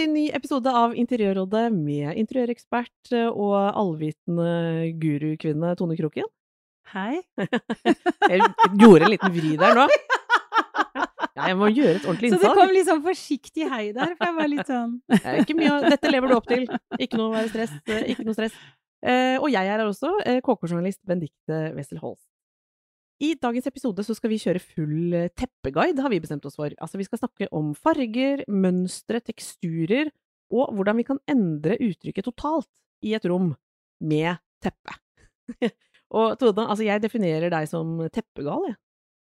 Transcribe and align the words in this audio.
til 0.00 0.08
en 0.08 0.14
ny 0.16 0.26
episode 0.32 0.70
av 0.72 0.94
Interiørrådet 0.96 1.66
med 1.74 2.16
interiørekspert 2.22 3.10
og 3.34 3.56
allvitende 3.76 4.92
gurukvinne 5.00 5.74
Tone 5.76 5.96
Kroken. 5.98 6.24
Hei. 6.94 7.20
Jeg 8.32 8.46
gjorde 8.80 9.04
en 9.04 9.12
liten 9.12 9.34
vri 9.34 9.52
der 9.60 9.76
nå. 9.76 9.84
Ja, 11.36 11.46
jeg 11.46 11.56
må 11.60 11.68
gjøre 11.70 11.98
et 12.00 12.06
ordentlig 12.08 12.30
Så 12.32 12.40
det 12.42 12.48
kom 12.58 12.72
litt 12.74 12.88
sånn 12.88 13.02
forsiktig 13.04 13.68
hei 13.70 13.84
der, 13.96 14.16
for 14.18 14.26
jeg 14.28 14.34
var 14.36 14.48
litt 14.50 14.68
sånn 14.68 14.96
Eh, 15.20 15.38
Ikke 15.44 15.54
mye, 15.56 15.76
dette 15.86 16.10
lever 16.10 16.32
du 16.32 16.34
opp 16.36 16.48
til. 16.50 16.64
Ikke 16.98 17.20
noe 17.20 17.30
være 17.36 17.52
stress. 17.52 17.76
eh, 17.86 18.02
Ikke 18.12 18.26
noe 18.26 18.34
stress. 18.36 18.56
Eh, 19.00 19.36
og 19.38 19.46
jeg 19.52 19.62
er 19.62 19.78
her 19.78 19.84
også, 19.86 20.10
eh, 20.26 20.40
KK-journalist 20.44 21.00
Benedicte 21.08 21.60
Wessel 21.76 22.00
Holst. 22.02 22.26
I 23.20 23.34
dagens 23.36 23.68
episode 23.68 24.04
så 24.06 24.14
skal 24.16 24.32
vi 24.32 24.40
kjøre 24.40 24.62
full 24.64 25.16
eh, 25.16 25.30
teppeguide, 25.36 26.00
har 26.00 26.12
vi 26.12 26.22
bestemt 26.24 26.46
oss 26.48 26.56
for. 26.56 26.72
Altså 26.80 26.96
vi 26.96 27.04
skal 27.04 27.20
snakke 27.20 27.50
om 27.56 27.74
farger, 27.76 28.46
mønstre, 28.48 29.20
teksturer, 29.20 30.08
og 30.50 30.72
hvordan 30.74 30.98
vi 30.98 31.06
kan 31.06 31.20
endre 31.30 31.76
uttrykket 31.84 32.26
totalt 32.30 32.70
i 33.04 33.12
et 33.16 33.26
rom 33.28 33.52
med 34.00 34.40
teppe. 34.64 34.96
og 36.16 36.38
Tone, 36.40 36.64
altså 36.64 36.86
jeg 36.86 37.04
definerer 37.04 37.52
deg 37.52 37.68
som 37.68 37.98
teppegal, 38.08 38.70
jeg. 38.72 38.80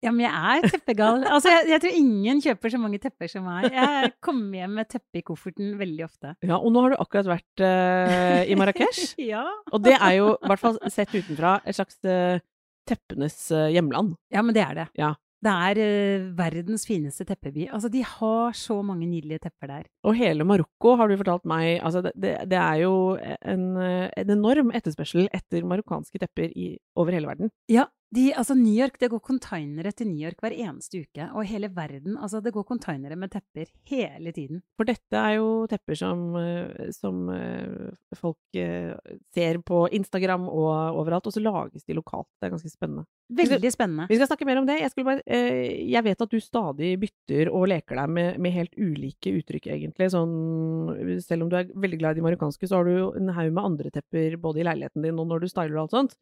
Ja, 0.03 0.11
men 0.11 0.25
jeg 0.25 0.33
er 0.35 0.73
teppegal. 0.73 1.21
Altså, 1.31 1.51
jeg, 1.53 1.67
jeg 1.71 1.81
tror 1.83 1.93
ingen 1.95 2.41
kjøper 2.43 2.73
så 2.73 2.79
mange 2.81 2.99
tepper 2.99 3.29
som 3.31 3.45
meg. 3.47 3.69
Jeg 3.71 4.09
kommer 4.25 4.57
hjem 4.59 4.73
med 4.81 4.89
teppe 4.91 5.21
i 5.21 5.23
kofferten 5.23 5.77
veldig 5.79 6.03
ofte. 6.03 6.33
Ja, 6.43 6.57
og 6.57 6.73
nå 6.75 6.83
har 6.83 6.91
du 6.91 6.97
akkurat 6.99 7.29
vært 7.29 7.63
uh, 7.63 8.41
i 8.43 8.57
Marrakech. 8.59 9.13
Ja. 9.33 9.45
Og 9.71 9.85
det 9.85 9.93
er 9.95 10.17
jo, 10.17 10.33
i 10.35 10.51
hvert 10.51 10.59
fall 10.59 10.81
sett 10.91 11.13
utenfra, 11.13 11.55
et 11.63 11.77
slags 11.77 11.95
eh, 12.03 12.41
teppenes 12.89 13.37
eh, 13.51 13.71
hjemland. 13.75 14.15
Ja, 14.33 14.43
men 14.45 14.55
det 14.55 14.63
er 14.65 14.81
det. 14.81 14.87
Ja. 14.99 15.13
Det 15.43 15.51
er 15.51 15.79
uh, 15.83 16.27
verdens 16.37 16.85
fineste 16.87 17.25
teppeby. 17.27 17.65
Altså, 17.75 17.89
de 17.91 18.03
har 18.07 18.53
så 18.55 18.77
mange 18.85 19.09
nydelige 19.09 19.41
tepper 19.43 19.71
der. 19.73 19.89
Og 20.07 20.15
hele 20.15 20.45
Marokko, 20.47 20.93
har 20.99 21.11
du 21.11 21.17
fortalt 21.19 21.43
meg, 21.49 21.81
altså 21.83 22.03
det, 22.05 22.13
det, 22.15 22.59
er 22.59 22.77
jo 22.85 22.93
en, 23.19 23.65
eh, 23.81 24.07
en 24.21 24.31
enorm 24.37 24.71
etterspørsel 24.77 25.27
etter 25.35 25.67
marokkanske 25.67 26.21
tepper 26.23 26.53
i, 26.55 26.69
over 26.95 27.17
hele 27.17 27.27
verden. 27.27 27.51
Ja, 27.71 27.89
de, 28.13 28.23
altså 28.37 28.55
New 28.57 28.73
York, 28.73 28.99
det 29.01 29.09
går 29.09 29.21
containere 29.25 29.91
til 29.95 30.09
New 30.09 30.21
York 30.21 30.41
hver 30.43 30.53
eneste 30.53 31.01
uke. 31.01 31.25
Og 31.33 31.47
hele 31.49 31.69
verden, 31.73 32.17
altså 32.17 32.41
det 32.43 32.53
går 32.53 32.65
containere 32.67 33.17
med 33.19 33.31
tepper 33.33 33.69
hele 33.89 34.33
tiden. 34.35 34.61
For 34.77 34.87
dette 34.87 35.17
er 35.17 35.37
jo 35.39 35.65
tepper 35.71 35.97
som, 35.97 36.21
eh, 36.37 36.91
som 36.93 37.23
eh, 37.33 37.93
folk 38.19 38.59
eh, 38.59 38.93
ser 39.33 39.61
på 39.65 39.85
Instagram 39.97 40.45
og 40.49 40.99
overalt, 41.01 41.29
og 41.29 41.35
så 41.35 41.43
lages 41.43 41.87
de 41.87 41.97
lokalt. 41.97 42.29
Det 42.37 42.47
er 42.49 42.53
ganske 42.55 42.73
spennende. 42.73 43.07
Veldig 43.33 43.71
spennende. 43.73 44.07
Vi 44.11 44.19
skal 44.19 44.29
snakke 44.29 44.45
mer 44.45 44.61
om 44.61 44.67
det. 44.67 44.77
Jeg, 44.83 45.05
bare, 45.07 45.23
jeg 45.25 46.05
vet 46.05 46.25
at 46.25 46.33
du 46.33 46.43
stadig 46.43 46.91
bytter 47.01 47.49
og 47.49 47.65
leker 47.71 47.97
deg 47.97 48.13
med, 48.13 48.41
med 48.43 48.53
helt 48.53 48.77
ulike 48.77 49.33
uttrykk, 49.39 49.71
egentlig. 49.73 50.11
Sånn, 50.13 51.17
selv 51.23 51.47
om 51.47 51.49
du 51.49 51.57
er 51.57 51.71
veldig 51.73 52.01
glad 52.03 52.13
i 52.13 52.21
de 52.21 52.27
marokkanske, 52.27 52.69
så 52.69 52.79
har 52.81 52.89
du 52.89 52.93
jo 52.93 53.09
en 53.17 53.33
haug 53.33 53.49
med 53.49 53.63
andre 53.63 53.93
tepper 53.95 54.37
både 54.43 54.61
i 54.61 54.67
leiligheten 54.69 55.07
din 55.07 55.17
og 55.17 55.31
når 55.31 55.43
du 55.43 55.49
styler 55.49 55.79
og 55.79 55.87
alt 55.87 55.97
sånt. 55.97 56.15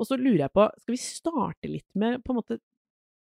Og 0.00 0.08
så 0.08 0.16
lurer 0.16 0.46
jeg 0.46 0.54
på, 0.56 0.66
skal 0.80 0.96
vi 0.96 1.00
starte 1.02 1.70
litt 1.70 1.88
med 1.98 2.22
på 2.24 2.32
en 2.32 2.40
måte 2.40 2.58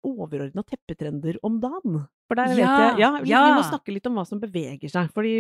overordna 0.06 0.62
teppetrender 0.64 1.36
om 1.46 1.58
dagen? 1.60 2.04
For 2.30 2.38
der 2.38 2.54
vet 2.54 2.62
Ja, 2.62 2.76
jeg 2.94 3.00
Ja, 3.02 3.10
vi, 3.18 3.34
vi 3.34 3.58
må 3.58 3.66
snakke 3.66 3.94
litt 3.94 4.06
om 4.08 4.16
hva 4.16 4.24
som 4.28 4.40
beveger 4.40 4.92
seg. 4.92 5.10
Fordi 5.16 5.34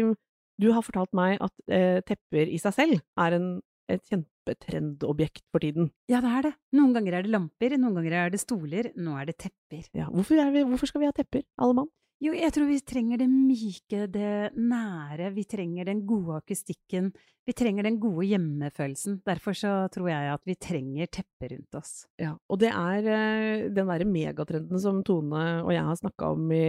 du 0.60 0.68
har 0.74 0.84
fortalt 0.84 1.14
meg 1.16 1.38
at 1.40 1.54
eh, 1.72 2.00
tepper 2.04 2.50
i 2.50 2.58
seg 2.60 2.74
selv 2.76 2.98
er 3.22 3.36
en, 3.38 3.46
et 3.88 4.02
kjempetrendobjekt 4.10 5.46
for 5.54 5.62
tiden. 5.64 5.88
Ja, 6.10 6.20
det 6.20 6.34
er 6.34 6.48
det. 6.50 6.52
Noen 6.76 6.92
ganger 6.98 7.16
er 7.20 7.24
det 7.24 7.32
lamper, 7.32 7.78
noen 7.78 7.96
ganger 7.96 8.18
er 8.18 8.34
det 8.34 8.42
stoler, 8.42 8.90
nå 8.98 9.16
er 9.20 9.30
det 9.30 9.38
tepper. 9.40 9.86
Ja, 9.96 10.10
hvorfor, 10.10 10.42
vi, 10.52 10.66
hvorfor 10.66 10.90
skal 10.90 11.04
vi 11.04 11.08
ha 11.08 11.16
tepper, 11.16 11.46
alle 11.62 11.78
mann? 11.80 11.90
Jo, 12.20 12.34
jeg 12.36 12.52
tror 12.52 12.66
vi 12.68 12.76
trenger 12.84 13.20
det 13.22 13.28
myke, 13.32 14.02
det 14.12 14.52
nære, 14.60 15.30
vi 15.32 15.44
trenger 15.48 15.88
den 15.88 16.02
gode 16.04 16.36
akustikken, 16.42 17.06
vi 17.48 17.54
trenger 17.56 17.86
den 17.88 17.96
gode 18.02 18.26
hjemmefølelsen. 18.28 19.22
Derfor 19.24 19.56
så 19.56 19.72
tror 19.94 20.10
jeg 20.12 20.28
at 20.34 20.44
vi 20.44 20.54
trenger 20.60 21.08
teppet 21.08 21.54
rundt 21.54 21.78
oss. 21.80 21.94
Ja, 22.20 22.34
og 22.52 22.60
det 22.60 22.74
er 22.76 23.08
eh, 23.08 23.64
den 23.72 23.88
derre 23.88 24.04
megatrenden 24.04 24.82
som 24.82 25.00
Tone 25.06 25.62
og 25.64 25.72
jeg 25.72 25.86
har 25.86 25.96
snakka 25.96 26.34
om 26.36 26.52
i 26.52 26.64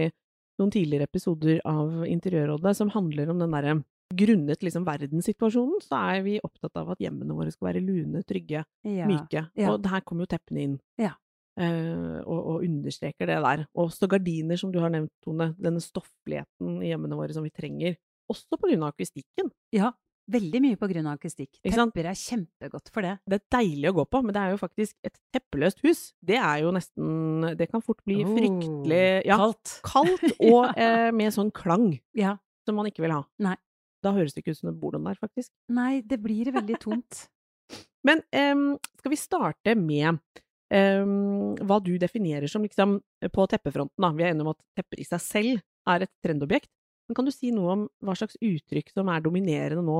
noen 0.60 0.72
tidligere 0.72 1.08
episoder 1.08 1.60
av 1.68 2.06
Interiørrådet, 2.08 2.72
som 2.78 2.92
handler 2.96 3.32
om 3.32 3.42
den 3.44 3.52
derre 3.52 3.80
Grunnet 4.12 4.60
liksom 4.60 4.84
verdenssituasjonen, 4.84 5.78
så 5.80 5.96
er 6.12 6.18
vi 6.26 6.34
opptatt 6.44 6.76
av 6.76 6.90
at 6.92 7.00
hjemmene 7.00 7.32
våre 7.32 7.52
skal 7.52 7.70
være 7.70 7.80
lune, 7.80 8.20
trygge, 8.28 8.60
Ja. 8.84 9.06
myke. 9.08 9.46
ja. 9.56 9.70
Og 9.72 9.86
her 9.88 10.02
kommer 10.04 10.26
jo 10.26 10.36
teppene 10.36 10.60
inn. 10.66 10.74
Ja. 11.00 11.14
Eh, 11.60 12.20
og, 12.24 12.38
og 12.54 12.62
understreker 12.64 13.28
det 13.28 13.40
der. 13.44 13.64
Og 13.76 13.90
også 13.90 14.08
gardiner, 14.08 14.56
som 14.60 14.70
du 14.72 14.78
har 14.80 14.92
nevnt, 14.94 15.12
Tone. 15.24 15.50
Denne 15.60 15.82
stoffligheten 15.84 16.78
i 16.82 16.92
hjemmene 16.92 17.18
våre 17.18 17.34
som 17.36 17.44
vi 17.44 17.52
trenger. 17.52 17.98
Også 18.32 18.56
på 18.56 18.70
grunn 18.70 18.86
av 18.86 18.94
akustikken. 18.94 19.50
ja, 19.74 19.90
veldig 20.32 20.60
mye 20.62 20.78
på 20.78 20.86
grunn 20.88 21.08
av 21.10 21.18
akustikk. 21.18 21.58
Tepper 21.66 22.06
er 22.08 22.16
kjempegodt 22.16 22.88
for 22.94 23.04
det. 23.04 23.16
Det 23.28 23.36
er 23.40 23.44
deilig 23.58 23.90
å 23.90 23.96
gå 23.98 24.04
på, 24.08 24.20
men 24.24 24.32
det 24.32 24.40
er 24.40 24.52
jo 24.54 24.60
faktisk 24.62 24.94
et 25.04 25.18
teppeløst 25.34 25.82
hus. 25.84 26.02
Det 26.24 26.38
er 26.38 26.62
jo 26.62 26.70
nesten 26.72 27.50
Det 27.58 27.66
kan 27.72 27.82
fort 27.84 28.00
bli 28.06 28.20
fryktelig 28.24 29.02
ja, 29.26 29.36
Kaldt. 29.42 29.74
kaldt 29.84 30.24
og 30.52 30.78
eh, 30.78 31.10
med 31.12 31.34
sånn 31.34 31.50
klang 31.52 31.90
Ja. 32.16 32.36
som 32.64 32.78
man 32.78 32.86
ikke 32.88 33.02
vil 33.04 33.12
ha. 33.18 33.24
Nei. 33.42 33.56
Da 34.02 34.14
høres 34.14 34.32
det 34.34 34.42
ikke 34.44 34.54
ut 34.54 34.58
som 34.62 34.70
det 34.70 34.78
bor 34.80 34.94
noen 34.94 35.10
der, 35.10 35.18
faktisk. 35.20 35.50
Nei, 35.74 36.00
det 36.06 36.16
blir 36.22 36.48
veldig 36.54 36.78
tomt. 36.82 37.26
Men 38.06 38.22
em, 38.34 38.64
skal 39.02 39.12
vi 39.12 39.18
starte 39.20 39.74
med 39.78 40.22
hva 40.72 41.78
du 41.84 41.92
definerer 42.00 42.48
som 42.48 42.62
liksom 42.64 42.96
på 43.32 43.44
teppefronten, 43.50 44.00
da. 44.00 44.12
Vi 44.16 44.24
er 44.24 44.32
enige 44.32 44.46
om 44.46 44.52
at 44.54 44.60
tepper 44.78 45.00
i 45.02 45.04
seg 45.04 45.20
selv 45.20 45.60
er 45.92 46.06
et 46.06 46.12
trendobjekt. 46.24 46.70
Men 47.08 47.18
kan 47.18 47.26
du 47.28 47.32
si 47.34 47.50
noe 47.52 47.72
om 47.74 47.88
hva 48.04 48.14
slags 48.16 48.38
uttrykk 48.40 48.92
som 48.94 49.10
er 49.12 49.20
dominerende 49.24 49.84
nå? 49.84 49.98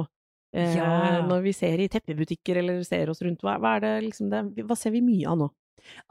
Eh, 0.55 0.77
Ja. 0.77 1.23
Når 1.27 1.43
vi 1.43 1.53
ser 1.57 1.81
i 1.81 1.89
teppebutikker 1.89 2.57
eller 2.61 2.83
ser 2.85 3.11
oss 3.11 3.23
rundt, 3.25 3.41
hva, 3.43 3.59
hva 3.61 3.77
er 3.77 3.81
det 3.81 3.93
liksom 4.09 4.31
det 4.31 4.65
Hva 4.65 4.77
ser 4.77 4.93
vi 4.93 5.01
mye 5.05 5.29
av 5.29 5.39
nå? 5.39 5.51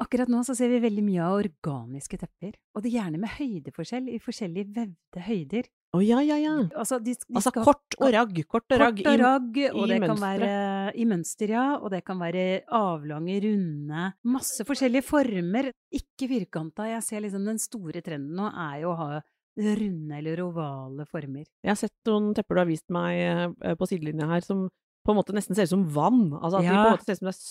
Akkurat 0.04 0.28
nå 0.28 0.42
så 0.44 0.56
ser 0.58 0.68
vi 0.70 0.82
veldig 0.84 1.04
mye 1.06 1.22
av 1.24 1.38
organiske 1.40 2.18
tepper, 2.20 2.58
og 2.76 2.84
det 2.84 2.92
gjerne 2.92 3.22
med 3.22 3.30
høydeforskjell 3.38 4.10
i 4.12 4.20
forskjellige 4.20 4.68
vevde 4.76 5.22
høyder. 5.28 5.70
Å 5.92 6.00
ja, 6.00 6.22
ja, 6.24 6.38
ja. 6.40 6.54
Altså, 6.80 7.02
de, 7.04 7.12
de 7.20 7.36
Altså 7.36 7.52
skal- 7.52 7.66
kort 7.68 7.96
og 8.00 8.14
ragg, 8.16 8.38
kort 8.48 8.72
og 8.72 8.80
ragg. 8.80 9.02
Kort 9.04 9.08
og 9.28 9.58
i- 9.60 9.68
og 9.68 9.88
det 9.90 9.98
i 9.98 10.08
kan 10.08 10.16
være 10.22 10.52
i 10.96 11.04
mønster, 11.06 11.50
ja. 11.52 11.66
Og 11.84 11.90
det 11.92 12.06
kan 12.06 12.18
være 12.18 12.64
avlange, 12.72 13.42
runde. 13.44 14.14
Masse 14.24 14.64
forskjellige 14.64 15.04
former. 15.04 15.72
Ikke 15.92 16.30
firkanta. 16.32 16.88
Jeg 16.88 17.04
ser 17.04 17.20
liksom 17.22 17.44
den 17.46 17.60
store 17.60 18.02
trenden 18.02 18.32
nå 18.40 18.48
er 18.56 18.82
jo 18.86 18.94
å 18.94 18.98
ha 18.98 19.22
runde 19.58 20.16
eller 20.16 20.38
ovale 20.46 21.06
former. 21.12 21.44
Jeg 21.62 21.70
har 21.74 21.76
sett 21.76 21.92
noen 22.08 22.34
tepper 22.34 22.56
du 22.56 22.60
har 22.62 22.70
vist 22.72 22.88
meg 22.90 23.20
eh, 23.60 23.76
på 23.76 23.86
sidelinja 23.90 24.28
her, 24.32 24.40
som 24.48 24.70
på 25.04 25.12
en 25.12 25.18
måte 25.20 25.34
nesten 25.36 25.56
ser 25.58 25.64
ut 25.68 25.74
som 25.76 25.84
vann. 25.92 26.32
Altså 26.40 26.62
at 26.62 26.64
de 26.64 26.70
på 26.72 26.88
en 26.88 26.96
måte 26.96 27.04
ser 27.06 27.18
ut 27.20 27.20
som 27.20 27.28
det 27.28 27.36
er 27.36 27.44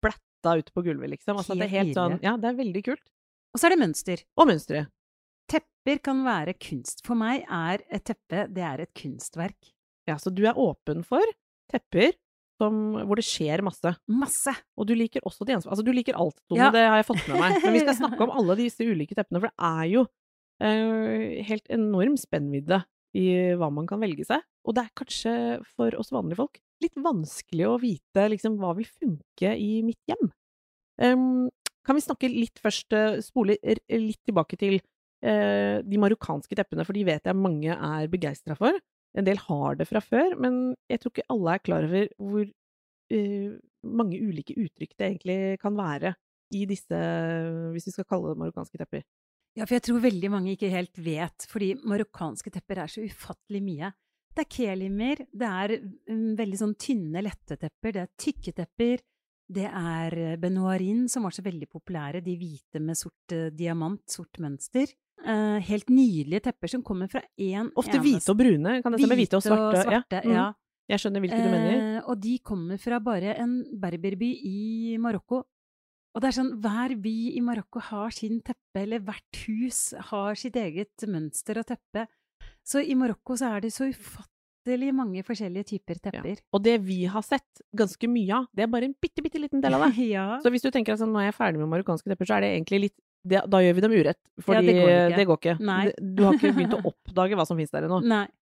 splatta 0.00 0.56
ute 0.62 0.72
på 0.72 0.82
gulvet, 0.88 1.10
liksom. 1.12 1.36
Altså 1.36 1.52
det 1.58 1.68
er 1.68 1.74
Helt 1.76 1.94
sånn. 1.94 2.16
Ja, 2.24 2.38
det 2.40 2.48
er 2.48 2.56
veldig 2.56 2.82
kult. 2.88 3.04
Og 3.52 3.60
så 3.60 3.66
er 3.68 3.76
det 3.76 3.80
mønster. 3.84 4.24
Og 4.40 4.48
mønsteret. 4.48 4.88
Tepper 5.52 6.00
kan 6.04 6.24
være 6.24 6.56
kunst. 6.56 7.02
For 7.06 7.18
meg 7.18 7.44
er 7.44 7.84
et 7.92 8.04
teppe 8.08 8.46
det 8.52 8.64
er 8.64 8.84
et 8.84 8.92
kunstverk. 8.96 9.72
Ja, 10.08 10.16
så 10.18 10.32
du 10.34 10.42
er 10.48 10.58
åpen 10.58 11.04
for 11.06 11.22
tepper 11.70 12.14
som, 12.60 12.78
hvor 13.08 13.18
det 13.18 13.26
skjer 13.26 13.62
masse. 13.64 13.94
Masse! 14.10 14.54
Og 14.78 14.86
du 14.88 14.94
liker 14.96 15.24
også 15.28 15.46
de 15.46 15.56
ensomme. 15.56 15.74
Altså, 15.74 15.84
du 15.86 15.92
liker 15.94 16.18
alt, 16.18 16.38
Tone, 16.46 16.60
Ja. 16.60 16.70
det 16.74 16.84
har 16.86 17.00
jeg 17.00 17.08
fått 17.10 17.28
med 17.28 17.40
meg. 17.40 17.60
Men 17.64 17.76
vi 17.76 17.84
skal 17.84 17.98
snakke 18.02 18.24
om 18.24 18.34
alle 18.38 18.58
disse 18.60 18.86
ulike 18.86 19.16
teppene, 19.18 19.42
for 19.42 19.50
det 19.50 19.70
er 19.70 19.86
jo 19.92 20.04
uh, 20.06 21.46
helt 21.48 21.72
enorm 21.74 22.18
spennvidde 22.20 22.82
i 23.18 23.26
hva 23.60 23.68
man 23.74 23.88
kan 23.90 24.00
velge 24.02 24.26
seg. 24.28 24.44
Og 24.64 24.76
det 24.76 24.86
er 24.86 24.94
kanskje 24.96 25.34
for 25.74 25.94
oss 25.98 26.12
vanlige 26.14 26.40
folk 26.40 26.60
litt 26.82 26.94
vanskelig 26.98 27.66
å 27.68 27.80
vite 27.82 28.28
liksom, 28.32 28.56
hva 28.60 28.72
vil 28.78 28.88
funke 28.88 29.52
i 29.58 29.82
mitt 29.86 30.00
hjem. 30.10 30.30
Um, 31.02 31.50
kan 31.86 31.98
vi 31.98 32.04
snakke 32.04 32.30
litt 32.30 32.60
først, 32.62 32.94
eh, 32.94 33.18
spole 33.24 33.56
litt 33.58 34.20
tilbake 34.26 34.58
til 34.58 34.78
de 35.22 35.98
marokkanske 36.02 36.56
teppene, 36.58 36.82
for 36.82 36.98
de 36.98 37.04
vet 37.06 37.28
jeg 37.28 37.38
mange 37.38 37.70
er 37.70 38.08
begeistra 38.10 38.56
for. 38.58 38.74
En 39.18 39.26
del 39.26 39.40
har 39.44 39.76
det 39.76 39.88
fra 39.90 40.00
før, 40.02 40.36
men 40.40 40.74
jeg 40.90 41.02
tror 41.02 41.12
ikke 41.12 41.30
alle 41.34 41.54
er 41.54 41.64
klar 41.66 41.86
over 41.88 42.08
hvor 42.16 42.44
eh, 43.12 43.50
mange 43.84 44.20
ulike 44.22 44.56
uttrykk 44.56 44.94
det 44.96 45.08
egentlig 45.08 45.40
kan 45.60 45.76
være 45.76 46.14
i 46.52 46.64
disse, 46.68 47.00
hvis 47.72 47.88
vi 47.88 47.94
skal 47.94 48.08
kalle 48.08 48.32
det 48.32 48.40
marokkanske 48.40 48.80
tepper. 48.80 49.04
Ja, 49.56 49.66
for 49.66 49.76
jeg 49.76 49.84
tror 49.84 50.00
veldig 50.00 50.30
mange 50.32 50.54
ikke 50.54 50.72
helt 50.72 50.96
vet, 51.04 51.44
fordi 51.48 51.74
marokkanske 51.84 52.52
tepper 52.54 52.84
er 52.84 52.92
så 52.92 53.04
ufattelig 53.04 53.60
mye. 53.64 53.92
Det 54.32 54.46
er 54.46 54.52
kelimer, 54.54 55.20
det 55.28 55.48
er 55.48 55.74
um, 56.08 56.30
veldig 56.38 56.60
sånn 56.60 56.76
tynne, 56.80 57.20
lette 57.24 57.58
tepper, 57.60 57.92
det 57.92 58.04
er 58.04 58.12
tykke 58.16 58.54
tepper, 58.56 59.02
det 59.52 59.66
er 59.68 60.16
benoarin, 60.40 61.04
som 61.12 61.26
var 61.28 61.36
så 61.36 61.44
veldig 61.44 61.68
populære, 61.68 62.22
de 62.24 62.38
hvite 62.40 62.80
med 62.80 62.96
sort 62.96 63.36
uh, 63.36 63.50
diamant, 63.52 64.00
sort 64.08 64.40
mønster. 64.40 64.88
Uh, 65.22 65.60
helt 65.62 65.86
nydelige 65.92 66.48
tepper 66.48 66.70
som 66.72 66.82
kommer 66.82 67.06
fra 67.06 67.20
én 67.38 67.68
Ofte 67.78 68.00
hvite 68.02 68.32
og 68.32 68.40
brune, 68.40 68.80
kan 68.82 68.90
det 68.90 68.98
stemme? 68.98 69.18
Hvite 69.20 69.38
og 69.38 69.44
svarte. 69.44 69.68
og 69.68 69.86
svarte 69.86 70.18
ja. 70.18 70.32
ja. 70.34 70.46
Mm. 70.50 70.58
Jeg 70.90 71.02
skjønner 71.02 71.22
hvilke 71.22 71.38
du 71.38 71.48
mener. 71.48 71.76
Eh, 71.76 71.98
og 72.10 72.18
de 72.20 72.32
kommer 72.44 72.80
fra 72.82 72.98
bare 73.00 73.36
en 73.40 73.60
berberby 73.80 74.32
i 74.44 74.96
Marokko. 75.00 75.44
Og 76.12 76.20
det 76.20 76.28
er 76.28 76.36
sånn, 76.36 76.50
hver 76.60 76.96
by 77.00 77.14
i 77.38 77.40
Marokko 77.44 77.80
har 77.86 78.12
sin 78.12 78.42
teppe, 78.44 78.82
eller 78.82 79.00
hvert 79.06 79.38
hus 79.46 79.94
har 80.10 80.36
sitt 80.36 80.58
eget 80.60 81.06
mønster 81.08 81.62
og 81.62 81.70
teppe. 81.70 82.04
Så 82.66 82.82
i 82.84 82.96
Marokko 82.98 83.38
så 83.38 83.54
er 83.54 83.64
det 83.64 83.72
så 83.72 83.88
ufattelig 83.88 84.90
mange 84.94 85.22
forskjellige 85.24 85.70
typer 85.72 86.02
tepper. 86.02 86.34
Ja. 86.34 86.44
Og 86.52 86.66
det 86.66 86.76
vi 86.84 87.00
har 87.10 87.24
sett 87.24 87.64
ganske 87.78 88.10
mye 88.10 88.42
av, 88.42 88.50
det 88.52 88.66
er 88.66 88.74
bare 88.74 88.90
en 88.90 88.98
bitte, 89.00 89.24
bitte 89.24 89.40
liten 89.40 89.64
del 89.64 89.78
av 89.78 89.86
det. 89.86 90.10
ja. 90.16 90.26
Så 90.44 90.52
hvis 90.52 90.66
du 90.66 90.68
tenker 90.74 90.94
at 90.94 91.00
sånn, 91.00 91.14
nå 91.14 91.22
er 91.22 91.30
jeg 91.30 91.38
ferdig 91.38 91.62
med 91.62 91.72
marokkanske 91.72 92.12
tepper, 92.12 92.28
så 92.28 92.36
er 92.36 92.44
det 92.44 92.52
egentlig 92.58 92.84
litt 92.88 92.98
det, 93.22 93.42
Da 93.50 93.60
gjør 93.62 93.76
vi 93.76 93.82
dem 93.84 93.92
urett. 93.94 94.18
Fordi 94.42 94.66
det 94.66 94.74
går 94.76 94.88
ikke. 94.90 95.16
det 95.16 95.26
går 95.28 95.40
ikke. 95.40 96.06
Du 96.16 96.22
har 96.26 96.38
ikke 96.38 96.52
begynt 96.58 96.76
å 96.78 96.82
oppdage 96.90 97.38
hva 97.38 97.46
som 97.48 97.58
finnes 97.60 97.74
der 97.74 97.86
ennå. 97.88 98.00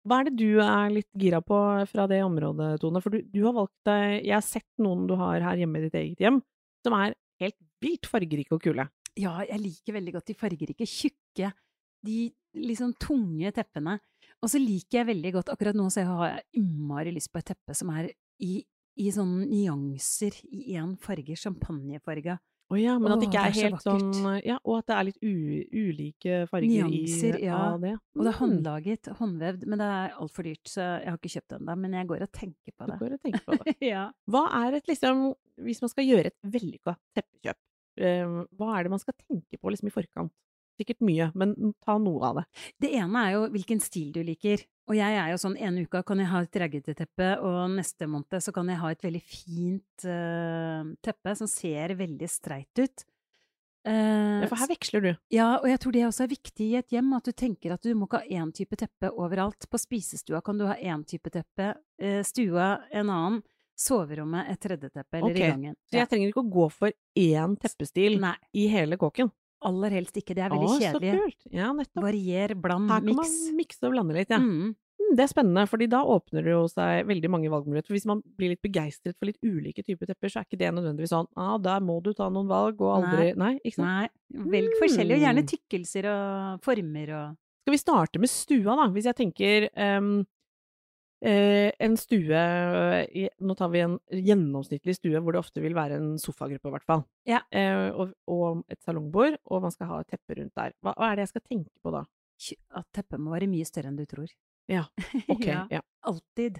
Hva 0.05 0.19
er 0.21 0.29
det 0.29 0.35
du 0.37 0.59
er 0.61 0.93
litt 0.93 1.09
gira 1.17 1.39
på 1.41 1.59
fra 1.89 2.07
det 2.11 2.19
området, 2.25 2.75
Tone? 2.83 3.01
For 3.03 3.15
du, 3.15 3.23
du 3.31 3.39
har 3.47 3.55
valgt 3.55 3.77
deg 3.87 4.19
Jeg 4.25 4.35
har 4.35 4.45
sett 4.45 4.67
noen 4.83 5.07
du 5.09 5.15
har 5.19 5.39
her 5.41 5.61
hjemme 5.63 5.79
i 5.79 5.87
ditt 5.87 5.95
eget 6.01 6.25
hjem, 6.25 6.41
som 6.85 6.97
er 6.99 7.15
helt 7.41 7.57
vilt 7.83 8.09
fargerike 8.09 8.55
og 8.55 8.61
kule. 8.63 8.87
Ja, 9.15 9.37
jeg 9.47 9.61
liker 9.63 9.95
veldig 9.95 10.13
godt 10.17 10.27
de 10.29 10.35
fargerike, 10.37 10.87
tjukke, 10.89 11.53
de 12.05 12.19
liksom 12.55 12.93
tunge 12.99 13.51
teppene. 13.55 13.97
Og 14.43 14.51
så 14.51 14.59
liker 14.61 14.99
jeg 15.01 15.07
veldig 15.09 15.31
godt 15.37 15.51
Akkurat 15.53 15.77
nå 15.77 15.87
så 15.93 16.03
har 16.05 16.27
jeg 16.29 16.61
innmari 16.61 17.13
lyst 17.15 17.31
på 17.33 17.39
et 17.41 17.47
teppe 17.49 17.75
som 17.77 17.89
er 17.95 18.09
i, 18.43 18.59
i 18.99 19.07
sånne 19.15 19.47
nyanser 19.47 20.35
i 20.51 20.75
én 20.75 20.93
farge, 21.01 21.37
champagnefarga. 21.39 22.37
Å 22.73 22.77
ja, 22.81 22.95
men 22.97 23.13
at 23.13 23.19
det 23.21 23.27
ikke 23.29 23.41
er 23.45 23.51
det 23.53 23.61
er 23.61 23.61
så 23.61 23.67
helt 23.69 23.83
sånn. 23.85 24.39
Ja, 24.41 24.55
og 24.65 24.79
at 24.79 24.87
det 24.89 24.95
er 24.95 25.05
litt 25.05 25.19
ulike 25.21 26.37
farger 26.49 26.87
Nyanser, 26.89 27.35
i, 27.37 27.45
ja. 27.45 27.57
av 27.73 27.83
det. 27.83 27.91
Og 28.15 28.23
det 28.25 28.31
er 28.31 28.35
Mm. 28.35 28.39
håndlaget, 28.39 29.09
håndvevd, 29.19 29.65
men 29.69 29.81
det 29.83 29.89
er 29.97 30.15
altfor 30.17 30.43
dyrt, 30.47 30.63
så 30.71 30.81
jeg 31.03 31.09
har 31.11 31.19
ikke 31.19 31.33
kjøpt 31.35 31.47
det 31.53 31.59
ennå. 31.59 31.75
Men 31.83 31.91
jeg 31.93 32.07
går 32.09 32.21
og 32.25 32.31
tenker 32.31 32.73
på 32.73 32.87
det. 32.89 32.97
Du 32.97 33.05
går 33.05 33.13
og 33.13 33.21
tenker 33.21 33.45
på 33.45 33.57
det. 33.61 33.75
ja. 33.93 34.05
Hva 34.27 34.43
er 34.65 34.79
et 34.79 34.87
liksom 34.89 35.35
Hvis 35.61 35.79
man 35.81 35.89
skal 35.93 36.03
gjøre 36.09 36.25
et 36.33 36.35
vellykka 36.43 36.97
teppekjøp, 37.15 37.55
eh, 38.01 38.25
hva 38.59 38.71
er 38.75 38.83
det 38.83 38.89
man 38.91 38.99
skal 38.99 39.13
tenke 39.21 39.55
på 39.61 39.71
liksom 39.71 39.87
i 39.87 39.93
forkant? 39.93 40.33
Sikkert 40.75 41.03
mye, 41.07 41.29
men 41.37 41.53
ta 41.85 41.97
noe 42.01 42.29
av 42.29 42.39
det. 42.41 42.45
Det 42.83 42.93
ene 42.99 43.21
er 43.27 43.35
jo 43.37 43.45
hvilken 43.53 43.79
stil 43.83 44.11
du 44.15 44.21
liker. 44.27 44.65
Og 44.89 44.97
jeg 44.97 45.17
er 45.17 45.31
jo 45.31 45.39
sånn 45.41 45.55
en 45.57 45.79
uka 45.81 46.03
kan 46.05 46.19
jeg 46.21 46.29
ha 46.29 46.43
et 46.43 46.57
raggete 46.61 46.93
teppe, 46.97 47.31
og 47.41 47.73
neste 47.73 48.05
måned 48.11 48.43
så 48.43 48.53
kan 48.53 48.67
jeg 48.69 48.81
ha 48.83 48.91
et 48.93 49.05
veldig 49.07 49.21
fint 49.25 50.05
uh, 50.05 50.83
teppe 51.05 51.33
som 51.39 51.49
ser 51.49 51.95
veldig 51.97 52.29
streit 52.29 52.83
ut. 52.83 53.05
Uh, 53.85 54.41
Ja, 54.41 54.49
for 54.49 54.57
her 54.57 54.69
veksler 54.69 55.01
du. 55.01 55.09
Ja, 55.33 55.47
og 55.59 55.67
jeg 55.69 55.79
tror 55.81 55.93
det 55.93 56.05
også 56.07 56.25
er 56.25 56.31
viktig 56.35 56.67
i 56.71 56.77
et 56.79 56.93
hjem, 56.93 57.11
at 57.17 57.25
du 57.25 57.33
tenker 57.37 57.73
at 57.75 57.85
du 57.85 57.91
må 57.97 58.07
ikke 58.09 58.21
ha 58.23 58.39
én 58.43 58.53
type 58.53 58.77
teppe 58.81 59.09
overalt. 59.13 59.67
På 59.69 59.81
spisestua 59.81 60.41
kan 60.45 60.57
du 60.57 60.65
ha 60.69 60.75
én 60.77 61.05
type 61.05 61.33
teppe, 61.33 61.71
uh, 62.03 62.21
stua 62.25 62.69
en 62.91 63.09
annen, 63.09 63.41
soverommet 63.75 64.53
et 64.53 64.61
tredje 64.61 64.89
teppe, 64.89 65.17
eller 65.19 65.33
Ok, 65.33 65.39
i 65.39 65.49
gangen. 65.49 65.75
Så 65.89 65.97
jeg 65.99 66.09
trenger 66.11 66.29
ikke 66.31 66.45
å 66.45 66.53
gå 66.53 66.69
for 66.71 66.93
én 67.19 67.57
teppestil 67.59 68.21
Nei, 68.23 68.37
i 68.55 68.69
hele 68.71 68.97
kåken. 69.01 69.33
Aller 69.63 69.89
helst 69.91 70.15
ikke. 70.17 70.35
Det 70.35 70.43
er 70.45 70.49
veldig 70.49 70.69
så 70.69 70.81
kjedelig. 70.81 71.19
kult! 71.21 71.45
Ja, 71.53 71.71
nettopp. 71.73 72.03
Varier, 72.03 72.55
bland, 72.55 72.89
Her 72.89 72.99
kan 72.99 73.05
mix. 73.05 73.15
man 73.47 73.55
mikse 73.57 73.83
og 73.87 73.91
blande 73.93 74.13
litt, 74.17 74.29
ja. 74.29 74.37
Mm. 74.39 74.75
Mm, 74.95 75.15
det 75.15 75.23
er 75.25 75.27
spennende, 75.27 75.67
fordi 75.69 75.87
da 75.91 75.99
åpner 76.03 76.43
det 76.43 76.51
jo 76.53 76.61
seg 76.71 77.05
veldig 77.05 77.29
mange 77.29 77.49
valgmuligheter. 77.51 77.87
For 77.87 77.93
hvis 77.97 78.05
man 78.09 78.21
blir 78.37 78.49
litt 78.53 78.61
begeistret 78.63 79.15
for 79.19 79.25
litt 79.27 79.37
ulike 79.43 79.83
typer 79.85 80.07
tepper, 80.07 80.29
så 80.31 80.39
er 80.41 80.45
ikke 80.47 80.57
det 80.59 80.71
nødvendigvis 80.73 81.11
sånn 81.13 81.27
ah, 81.35 81.57
der 81.57 81.79
må 81.83 82.01
du 82.01 82.13
ta 82.13 82.29
noen 82.29 82.47
valg, 82.47 82.79
og 82.81 83.03
aldri 83.03 83.33
Nei, 83.37 83.59
ikke 83.63 83.75
sant? 83.75 84.11
Nei, 84.31 84.45
velg 84.55 84.77
forskjellig, 84.81 85.15
og 85.19 85.25
gjerne 85.27 85.43
Mm. 85.43 85.49
tykkelser 85.51 86.05
og 86.09 86.61
former 86.63 87.11
og 87.15 87.35
Skal 87.65 87.73
vi 87.73 87.77
starte 87.81 88.19
med 88.19 88.29
stua, 88.29 88.75
da? 88.77 88.87
Hvis 88.93 89.05
jeg 89.09 89.15
tenker 89.15 89.69
eh, 89.75 89.99
en 91.21 91.95
stue 91.97 92.39
Nå 93.39 93.55
tar 93.57 93.69
vi 93.73 93.79
en 93.85 93.95
gjennomsnittlig 94.11 94.95
stue 94.97 95.21
hvor 95.23 95.33
det 95.35 95.39
ofte 95.41 95.61
vil 95.63 95.73
være 95.77 95.97
en 96.01 96.17
sofagruppe, 96.21 96.67
i 96.69 96.73
hvert 96.75 96.85
fall. 96.85 97.03
Ja. 97.25 97.39
Eh, 97.51 97.87
og, 97.95 98.11
og 98.27 98.63
et 98.69 98.81
salongbord, 98.85 99.37
og 99.45 99.61
man 99.63 99.71
skal 99.73 99.87
ha 99.93 100.01
et 100.03 100.09
teppe 100.11 100.37
rundt 100.39 100.53
der. 100.55 100.73
Hva, 100.83 100.93
hva 100.97 101.11
er 101.11 101.15
det 101.21 101.25
jeg 101.27 101.33
skal 101.35 101.45
tenke 101.47 101.71
på 101.81 101.93
da? 101.95 102.03
At 102.75 102.87
teppet 102.93 103.21
må 103.23 103.31
være 103.31 103.47
mye 103.47 103.65
større 103.65 103.87
enn 103.93 103.97
du 103.99 104.05
tror. 104.09 104.27
Ja, 104.69 104.83
Ok, 105.33 105.45
ja, 105.47 105.63
ja. 105.71 105.81
alltid. 106.05 106.59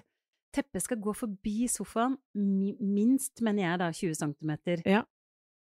Teppet 0.56 0.82
skal 0.86 1.00
gå 1.04 1.12
forbi 1.12 1.66
sofaen, 1.68 2.16
minst, 2.34 3.42
mener 3.44 3.66
jeg 3.66 3.80
da, 3.82 3.90
20 3.92 4.14
cm 4.16 4.52
Ja. 4.88 5.02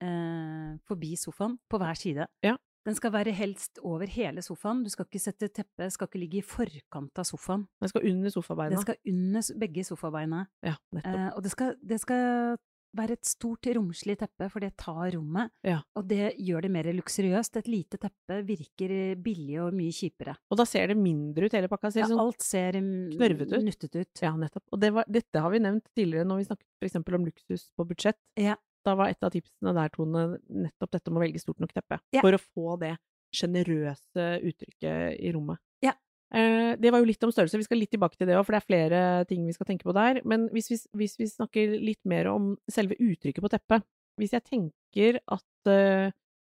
eh, 0.04 0.74
forbi 0.86 1.14
sofaen, 1.16 1.56
på 1.70 1.80
hver 1.80 1.96
side. 1.96 2.26
Ja. 2.44 2.56
Den 2.84 2.96
skal 2.98 3.14
være 3.14 3.32
helst 3.32 3.80
over 3.80 4.08
hele 4.12 4.42
sofaen. 4.44 4.82
Du 4.84 4.90
skal 4.92 5.08
ikke 5.08 5.22
sette 5.22 5.48
teppet, 5.48 5.92
skal 5.94 6.10
ikke 6.10 6.20
ligge 6.20 6.42
i 6.42 6.44
forkant 6.44 7.22
av 7.22 7.24
sofaen. 7.28 7.64
Den 7.80 7.92
skal 7.92 8.04
under 8.10 8.34
sofabeina. 8.34 8.76
Den 8.76 8.84
skal 8.84 8.98
under 9.14 9.58
begge 9.64 9.84
sofabeina. 9.88 10.44
Ja, 10.66 10.76
nettopp. 10.92 11.16
Eh, 11.16 11.30
og 11.32 11.42
det 11.46 11.52
skal, 11.54 11.74
det 11.80 12.00
skal 12.02 12.58
være 12.94 13.16
et 13.16 13.26
stort, 13.26 13.66
romslig 13.74 14.16
teppe, 14.20 14.48
for 14.52 14.62
det 14.62 14.74
tar 14.80 15.14
rommet. 15.16 15.50
Ja. 15.66 15.80
Og 15.98 16.06
det 16.10 16.34
gjør 16.38 16.66
det 16.66 16.70
mer 16.76 16.88
luksuriøst. 16.94 17.58
Et 17.62 17.70
lite 17.72 17.98
teppe 18.00 18.40
virker 18.46 18.94
billig 19.24 19.58
og 19.64 19.74
mye 19.76 19.94
kjipere. 19.94 20.36
Og 20.52 20.60
da 20.60 20.66
ser 20.68 20.92
det 20.92 20.98
mindre 21.00 21.48
ut, 21.48 21.56
hele 21.56 21.70
pakka. 21.72 21.90
Ser 21.94 22.04
Ja, 22.04 22.10
sånn 22.12 22.22
alt 22.22 22.44
ser 22.44 22.78
mm, 22.78 23.16
knørvete 23.16 23.58
ut. 23.58 23.66
nuttet 23.66 23.98
ut. 23.98 24.22
Ja, 24.22 24.34
nettopp. 24.38 24.66
Og 24.70 24.84
det 24.84 24.92
var, 24.94 25.08
dette 25.10 25.42
har 25.42 25.54
vi 25.54 25.64
nevnt 25.64 25.88
tidligere 25.96 26.28
når 26.28 26.42
vi 26.42 26.48
snakket 26.52 26.88
eksempel 26.90 27.18
om 27.18 27.26
luksus 27.30 27.66
på 27.74 27.88
budsjett. 27.88 28.20
Ja. 28.40 28.58
Da 28.84 28.94
var 28.98 29.12
et 29.12 29.24
av 29.24 29.32
tipsene 29.32 29.74
der, 29.76 29.90
Tone, 29.94 30.24
nettopp 30.48 30.92
dette 30.92 31.10
med 31.10 31.20
å 31.20 31.24
velge 31.24 31.42
stort 31.42 31.62
nok 31.62 31.72
teppe. 31.72 32.00
Ja. 32.14 32.22
For 32.24 32.36
å 32.36 32.42
få 32.42 32.76
det 32.82 32.94
sjenerøse 33.34 34.26
uttrykket 34.46 35.18
i 35.18 35.32
rommet. 35.34 35.60
Ja. 35.84 35.94
Eh, 36.34 36.74
det 36.80 36.92
var 36.92 37.02
jo 37.02 37.08
litt 37.08 37.24
om 37.26 37.32
størrelse, 37.34 37.58
vi 37.60 37.66
skal 37.66 37.80
litt 37.82 37.92
tilbake 37.94 38.18
til 38.18 38.30
det 38.30 38.36
òg, 38.38 38.44
for 38.46 38.54
det 38.54 38.62
er 38.62 38.68
flere 38.68 39.00
ting 39.30 39.46
vi 39.48 39.54
skal 39.56 39.68
tenke 39.70 39.88
på 39.88 39.94
der. 39.96 40.20
Men 40.28 40.46
hvis 40.54 40.70
vi, 40.70 40.78
hvis 41.00 41.18
vi 41.20 41.30
snakker 41.30 41.76
litt 41.80 42.02
mer 42.08 42.30
om 42.32 42.54
selve 42.70 42.98
uttrykket 43.00 43.44
på 43.44 43.52
teppet 43.56 43.86
Hvis 44.20 44.30
jeg 44.30 44.44
tenker 44.46 45.16
at 45.26 45.70
eh, 45.70 46.12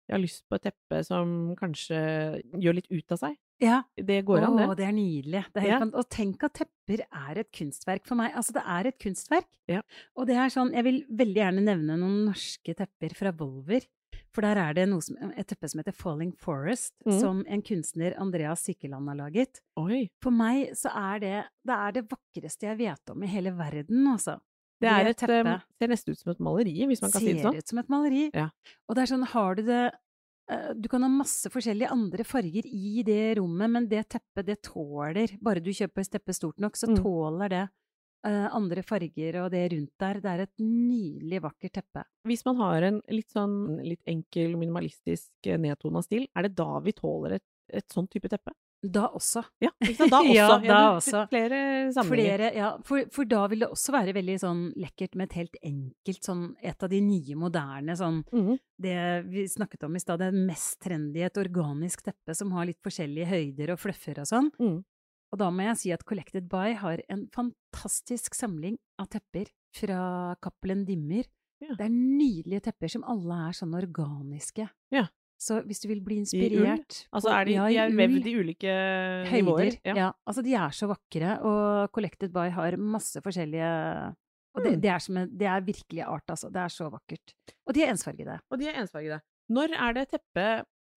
jeg 0.08 0.14
har 0.14 0.22
lyst 0.22 0.46
på 0.48 0.56
et 0.56 0.62
teppe 0.64 1.02
som 1.04 1.52
kanskje 1.58 1.98
gjør 2.56 2.78
litt 2.78 2.88
ut 2.88 3.12
av 3.12 3.20
seg, 3.20 3.34
Ja. 3.60 3.82
det 3.96 4.24
går 4.24 4.42
an, 4.46 4.56
det. 4.56 4.66
Å, 4.68 4.76
det 4.78 4.86
er 4.88 4.92
nydelig. 4.96 5.44
Det 5.52 5.60
er 5.62 5.66
helt 5.68 5.92
Ja. 5.92 5.98
Og 6.00 6.08
tenk 6.08 6.42
at 6.48 6.54
tepper 6.54 7.04
er 7.06 7.38
et 7.44 7.50
kunstverk 7.52 8.06
for 8.08 8.14
meg. 8.16 8.32
Altså, 8.34 8.52
det 8.56 8.62
er 8.66 8.86
et 8.88 8.98
kunstverk. 8.98 9.48
Ja. 9.68 9.82
Og 10.16 10.26
det 10.26 10.36
er 10.36 10.48
sånn, 10.48 10.72
jeg 10.72 10.84
vil 10.84 11.00
veldig 11.10 11.40
gjerne 11.42 11.64
nevne 11.64 11.96
noen 12.00 12.24
norske 12.30 12.74
tepper 12.74 13.14
fra 13.14 13.32
Volver. 13.32 13.86
For 14.32 14.42
der 14.46 14.56
er 14.62 14.74
det 14.74 14.84
som, 15.02 15.16
et 15.36 15.46
teppe 15.50 15.68
som 15.68 15.80
heter 15.80 15.92
Falling 15.92 16.32
Forest, 16.38 16.94
Mm. 17.04 17.20
som 17.20 17.44
en 17.48 17.62
kunstner, 17.62 18.14
Andreas 18.16 18.62
Sykkeland, 18.62 19.08
har 19.08 19.16
laget. 19.16 19.60
Oi. 19.76 20.08
For 20.22 20.30
meg 20.30 20.70
så 20.78 20.90
er 20.94 21.18
det 21.18 21.44
det, 21.66 21.74
er 21.74 21.92
det 21.92 22.04
vakreste 22.08 22.66
jeg 22.68 22.78
vet 22.78 23.10
om 23.10 23.22
i 23.22 23.26
hele 23.26 23.50
verden, 23.50 24.06
altså. 24.06 24.38
Det 24.80 24.88
er 24.88 25.10
et, 25.10 25.16
teppet. 25.18 25.44
um, 25.46 25.60
ser 25.78 25.88
nesten 25.88 26.12
ut 26.14 26.18
som 26.18 26.30
et 26.32 26.38
maleri, 26.40 26.86
hvis 26.86 27.02
man 27.02 27.10
kan 27.10 27.20
si 27.20 27.32
det 27.34 27.42
sånn. 27.42 27.52
Ser 27.52 27.58
ut 27.58 27.68
som 27.68 27.78
et 27.82 27.88
maleri. 27.92 28.30
Ja. 28.32 28.48
Og 28.88 28.94
det 28.96 29.02
er 29.02 29.10
sånn, 29.14 29.26
har 29.26 29.54
du 29.58 29.62
det 29.66 29.80
eh, 29.92 29.98
Du 30.76 30.88
kan 30.90 31.02
ha 31.02 31.08
masse 31.12 31.50
forskjellige 31.52 31.90
andre 31.94 32.24
farger 32.26 32.66
i 32.66 33.02
det 33.06 33.36
rommet, 33.38 33.70
men 33.70 33.88
det 33.90 34.08
teppet, 34.10 34.46
det 34.48 34.56
tåler 34.66 35.36
Bare 35.42 35.62
du 35.62 35.70
kjøper 35.70 36.02
et 36.02 36.10
teppe 36.16 36.34
stort 36.34 36.58
nok, 36.58 36.74
så 36.76 36.88
Mm. 36.90 36.96
tåler 37.02 37.48
det 37.52 37.62
eh, 38.26 38.48
andre 38.52 38.82
farger 38.82 39.38
og 39.44 39.50
det 39.54 39.62
rundt 39.72 39.92
der. 39.98 40.20
Det 40.20 40.30
er 40.30 40.40
et 40.44 40.56
nydelig, 40.58 41.40
vakkert 41.40 41.72
teppe. 41.78 42.02
Hvis 42.28 42.44
man 42.44 42.56
har 42.56 42.82
en 42.82 42.98
litt 43.08 43.30
sånn 43.32 43.78
litt 43.86 44.02
enkel, 44.06 44.56
minimalistisk, 44.60 45.30
eh, 45.46 45.56
nedtona 45.56 46.02
stil, 46.04 46.26
er 46.36 46.42
det 46.42 46.54
da 46.58 46.80
vi 46.80 46.92
tåler 46.92 47.38
et, 47.38 47.46
et 47.72 47.86
sånn 47.88 48.08
type 48.10 48.28
teppe? 48.28 48.52
Da 48.82 49.08
også. 49.12 49.42
Ja? 49.60 49.68
Da 49.80 50.20
også. 50.22 50.32
Ja, 50.32 50.46
da 50.48 50.60
du- 50.60 50.96
også. 50.96 51.22
Flere 51.28 51.58
sammenhenger. 51.92 52.36
Flere, 52.38 52.50
ja, 52.56 52.68
for, 52.88 53.04
for 53.12 53.24
da 53.28 53.42
vil 53.52 53.60
det 53.60 53.68
også 53.68 53.92
være 53.92 54.14
veldig 54.16 54.36
sånn 54.40 54.62
lekkert 54.80 55.14
med 55.20 55.28
et 55.28 55.36
helt 55.36 55.56
enkelt 55.62 56.24
sånn 56.24 56.46
Et 56.62 56.82
av 56.82 56.88
de 56.88 57.00
nye, 57.04 57.36
moderne 57.36 57.96
sånn 57.98 58.22
Mhm. 58.32 58.56
det 58.80 58.96
vi 59.28 59.44
snakket 59.52 59.84
om 59.84 59.96
i 59.96 60.00
stad, 60.00 60.18
det 60.20 60.30
mest 60.32 60.80
trendy, 60.80 61.20
et 61.22 61.36
organisk 61.36 62.02
teppe 62.02 62.34
som 62.34 62.52
har 62.52 62.64
litt 62.66 62.80
forskjellige 62.82 63.26
høyder 63.28 63.72
og 63.74 63.78
fluffer 63.82 64.18
og 64.18 64.26
sånn. 64.26 64.50
Mm. 64.58 64.78
Og 65.32 65.38
da 65.38 65.50
må 65.50 65.62
jeg 65.68 65.76
si 65.78 65.92
at 65.92 66.04
Collected 66.04 66.48
by 66.48 66.72
har 66.74 67.02
en 67.08 67.28
fantastisk 67.30 68.34
samling 68.34 68.78
av 68.98 69.06
tepper 69.12 69.46
fra 69.76 70.34
Cappelen 70.42 70.86
Dimmer. 70.88 71.28
Ja. 71.60 71.74
Det 71.76 71.84
er 71.86 71.92
nydelige 71.92 72.62
tepper 72.64 72.88
som 72.90 73.04
alle 73.04 73.36
er 73.50 73.52
sånn 73.52 73.76
organiske. 73.76 74.70
Ja. 74.90 75.04
Så 75.40 75.62
hvis 75.64 75.80
du 75.80 75.86
vil 75.88 76.02
bli 76.04 76.18
inspirert 76.20 76.98
Altså 77.16 77.30
er 77.32 77.46
de, 77.48 77.52
ja, 77.56 77.66
de 77.70 77.76
er 77.80 77.94
vevd 77.96 78.26
i 78.28 78.34
ulike 78.36 78.74
nivåer? 79.32 79.78
ja. 79.88 79.94
Ja. 79.96 80.08
altså 80.28 80.42
de 80.44 80.52
er 80.54 80.74
så 80.76 80.88
vakre, 80.90 81.38
og 81.48 81.90
Collected 81.96 82.32
by 82.34 82.50
har 82.52 82.76
masse 82.76 83.22
forskjellige 83.24 83.70
Og 84.54 84.64
det, 84.64 84.72
Mm. 84.76 84.80
det, 84.82 84.90
er 84.90 84.98
som 84.98 85.16
en, 85.16 85.28
det 85.38 85.46
er 85.46 85.60
virkelig 85.62 86.02
art, 86.04 86.26
altså. 86.28 86.50
Det 86.50 86.58
er 86.60 86.68
så 86.74 86.90
vakkert. 86.90 87.32
Og 87.68 87.72
de 87.74 87.84
er 87.84 87.92
ensfargede. 87.94 88.40
Og 88.50 88.58
de 88.58 88.66
er 88.66 88.80
ensfargede. 88.82 89.20
Når 89.48 89.72
er 89.78 89.92
det 89.94 90.08
teppe 90.10 90.46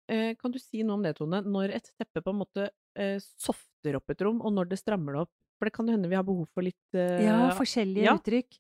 eh, 0.10 0.34
kan 0.36 0.52
du 0.52 0.58
si 0.60 0.82
noe 0.84 0.96
om 0.98 1.04
det, 1.06 1.16
Tone? 1.20 1.40
Når 1.46 1.76
et 1.78 1.92
teppe 1.98 2.24
på 2.26 2.34
en 2.34 2.40
måte 2.42 2.66
eh, 2.98 3.20
softer 3.40 3.96
opp 4.00 4.10
et 4.10 4.22
rom, 4.26 4.42
og 4.42 4.52
når 4.58 4.70
det 4.74 4.80
strammer 4.82 5.14
det 5.14 5.22
opp? 5.28 5.32
For 5.62 5.70
det 5.70 5.74
kan 5.78 5.88
hende 5.88 6.10
vi 6.10 6.18
har 6.18 6.26
behov 6.26 6.48
for 6.52 6.66
litt 6.66 6.98
eh, 6.98 7.24
Ja, 7.30 7.38
forskjellige 7.56 8.04
ja. 8.10 8.18
uttrykk. 8.18 8.58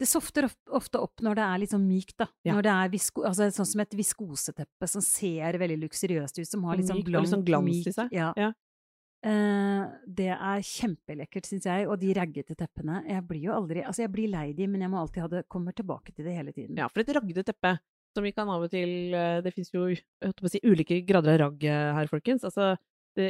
Det 0.00 0.08
softer 0.08 0.48
ofte 0.76 1.00
opp 1.02 1.22
når 1.24 1.38
det 1.38 1.44
er 1.46 1.62
litt 1.62 1.74
sånn 1.74 1.86
mykt, 1.86 2.16
da. 2.22 2.26
Ja. 2.46 2.56
Når 2.56 2.66
det 2.66 2.72
er 2.74 2.94
visko, 2.94 3.24
altså 3.28 3.50
sånn 3.54 3.68
som 3.72 3.84
et 3.84 3.94
viskoseteppe 3.98 4.88
som 4.90 5.04
ser 5.04 5.60
veldig 5.60 5.78
luksuriøst 5.84 6.42
ut, 6.42 6.48
som 6.48 6.66
har 6.68 6.80
litt 6.80 6.90
sånn 6.90 7.04
glans, 7.06 7.32
sånn 7.34 7.46
glans 7.46 7.86
i 7.86 7.94
seg. 7.94 8.12
Ja. 8.16 8.32
Ja. 8.40 8.52
Uh, 9.20 9.84
det 10.08 10.30
er 10.32 10.62
kjempelekkert, 10.64 11.44
syns 11.48 11.66
jeg. 11.68 11.86
Og 11.92 11.98
de 12.00 12.14
raggete 12.16 12.56
teppene. 12.56 13.02
Jeg 13.04 13.24
blir 13.28 13.50
jo 13.50 13.56
aldri 13.58 13.82
Altså, 13.84 14.06
jeg 14.06 14.12
blir 14.14 14.30
lei 14.32 14.50
de, 14.56 14.68
men 14.70 14.80
jeg 14.80 14.92
må 14.92 15.00
alltid 15.02 15.24
ha 15.26 15.28
det 15.28 15.42
Kommer 15.52 15.76
tilbake 15.76 16.14
til 16.14 16.24
det 16.24 16.36
hele 16.38 16.54
tiden. 16.56 16.78
Ja, 16.80 16.88
for 16.88 17.02
et 17.02 17.12
raggete 17.12 17.44
teppe, 17.44 17.74
som 18.16 18.24
vi 18.24 18.32
kan 18.32 18.48
av 18.50 18.64
og 18.64 18.72
til 18.72 19.14
eh, 19.14 19.42
Det 19.44 19.52
fins 19.54 19.70
jo 19.74 19.86
jeg 19.92 20.32
på 20.38 20.48
å 20.48 20.52
si, 20.52 20.62
ulike 20.64 21.02
grader 21.06 21.36
av 21.36 21.42
ragg 21.44 21.66
eh, 21.68 21.90
her, 21.98 22.08
folkens. 22.10 22.46
Altså, 22.48 22.72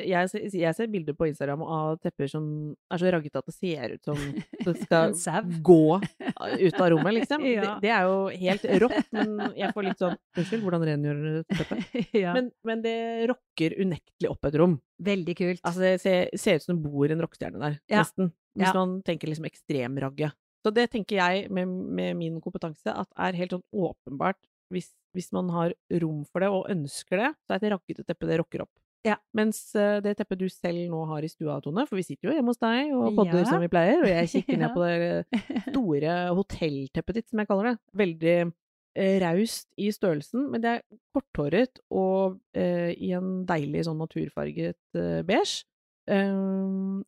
jeg, 0.09 0.31
ser, 0.33 0.45
jeg 0.61 0.77
ser 0.77 0.91
bilder 0.93 1.17
på 1.19 1.29
Instagram 1.31 1.63
av 1.65 1.99
tepper 2.03 2.31
som 2.31 2.45
er 2.93 3.03
så 3.03 3.13
raggete 3.15 3.41
at 3.43 3.49
det 3.51 3.55
ser 3.57 3.95
ut 3.97 4.11
som 4.11 4.19
det 4.67 4.75
skal 4.85 5.49
gå 5.67 5.81
ut 6.67 6.81
av 6.81 6.91
rommet, 6.95 7.17
liksom. 7.21 7.47
Ja. 7.49 7.65
Det, 7.65 7.77
det 7.87 7.93
er 7.95 8.09
jo 8.09 8.19
helt 8.43 8.67
rått, 8.85 9.11
men 9.17 9.35
jeg 9.59 9.73
får 9.77 9.89
litt 9.89 10.03
sånn 10.05 10.19
Unnskyld, 10.41 10.63
hvordan 10.65 10.85
rengjør 10.89 11.23
du 11.25 11.57
teppet? 11.57 11.97
ja. 12.23 12.35
Men, 12.37 12.53
men 12.67 12.85
det 12.85 12.97
rocker 13.31 13.75
unektelig 13.83 14.31
opp 14.31 14.47
et 14.49 14.61
rom. 14.61 14.77
Veldig 15.03 15.35
kult. 15.39 15.65
Altså, 15.67 15.83
det 15.85 15.95
ser, 16.03 16.31
ser 16.39 16.61
ut 16.61 16.67
som 16.67 16.77
det 16.77 16.85
bor 16.91 17.11
en 17.11 17.25
rockestjerne 17.25 17.61
der, 17.63 17.81
Ja. 17.91 18.05
nesten. 18.05 18.31
Hvis 18.59 18.75
man 18.75 18.97
tenker 19.07 19.31
liksom 19.31 19.47
ekstremragge. 19.47 20.33
Så 20.61 20.73
det 20.77 20.89
tenker 20.93 21.17
jeg, 21.21 21.47
med, 21.55 21.71
med 21.71 22.17
min 22.19 22.41
kompetanse, 22.43 22.93
at 22.93 23.09
er 23.17 23.39
helt 23.39 23.55
sånn 23.55 23.65
åpenbart 23.73 24.37
hvis, 24.71 24.91
hvis 25.17 25.31
man 25.35 25.51
har 25.55 25.75
rom 26.03 26.23
for 26.29 26.45
det 26.45 26.51
og 26.53 26.69
ønsker 26.71 27.21
det, 27.21 27.31
så 27.43 27.55
er 27.57 27.61
et 27.61 27.73
raggete 27.75 28.05
teppe 28.07 28.29
det 28.29 28.39
rocker 28.41 28.65
opp. 28.67 28.73
Ja. 29.07 29.17
Mens 29.37 29.59
eh, 29.79 29.99
det 30.05 30.17
teppet 30.19 30.41
du 30.43 30.49
selv 30.53 30.81
nå 30.93 30.99
har 31.09 31.25
i 31.25 31.31
stua, 31.33 31.57
Tone, 31.65 31.87
for 31.89 31.97
vi 31.97 32.05
sitter 32.05 32.29
jo 32.29 32.35
hjemme 32.37 32.53
hos 32.53 32.61
deg 32.61 32.91
og 32.93 33.15
podder 33.17 33.41
Ja. 33.41 33.49
som 33.49 33.63
vi 33.63 33.71
pleier, 33.73 34.03
og 34.03 34.11
jeg 34.11 34.29
kikker 34.35 34.59
ned 34.61 34.75
på 34.75 34.83
det 34.85 35.45
store 35.71 36.17
hotellteppet 36.37 37.17
ditt, 37.21 37.29
som 37.31 37.41
jeg 37.41 37.49
kaller 37.49 37.71
det. 37.71 37.77
Veldig 38.03 38.35
eh, 38.45 39.17
raust 39.23 39.69
i 39.81 39.89
størrelsen, 39.95 40.51
men 40.53 40.61
det 40.65 40.75
er 40.77 40.83
korthåret 41.17 41.81
og 41.91 42.37
eh, 42.53 42.91
i 42.93 43.13
en 43.17 43.45
deilig 43.49 43.87
sånn 43.89 44.01
naturfarget 44.05 44.79
eh, 45.01 45.23
beige, 45.29 45.63
eh, 46.11 46.35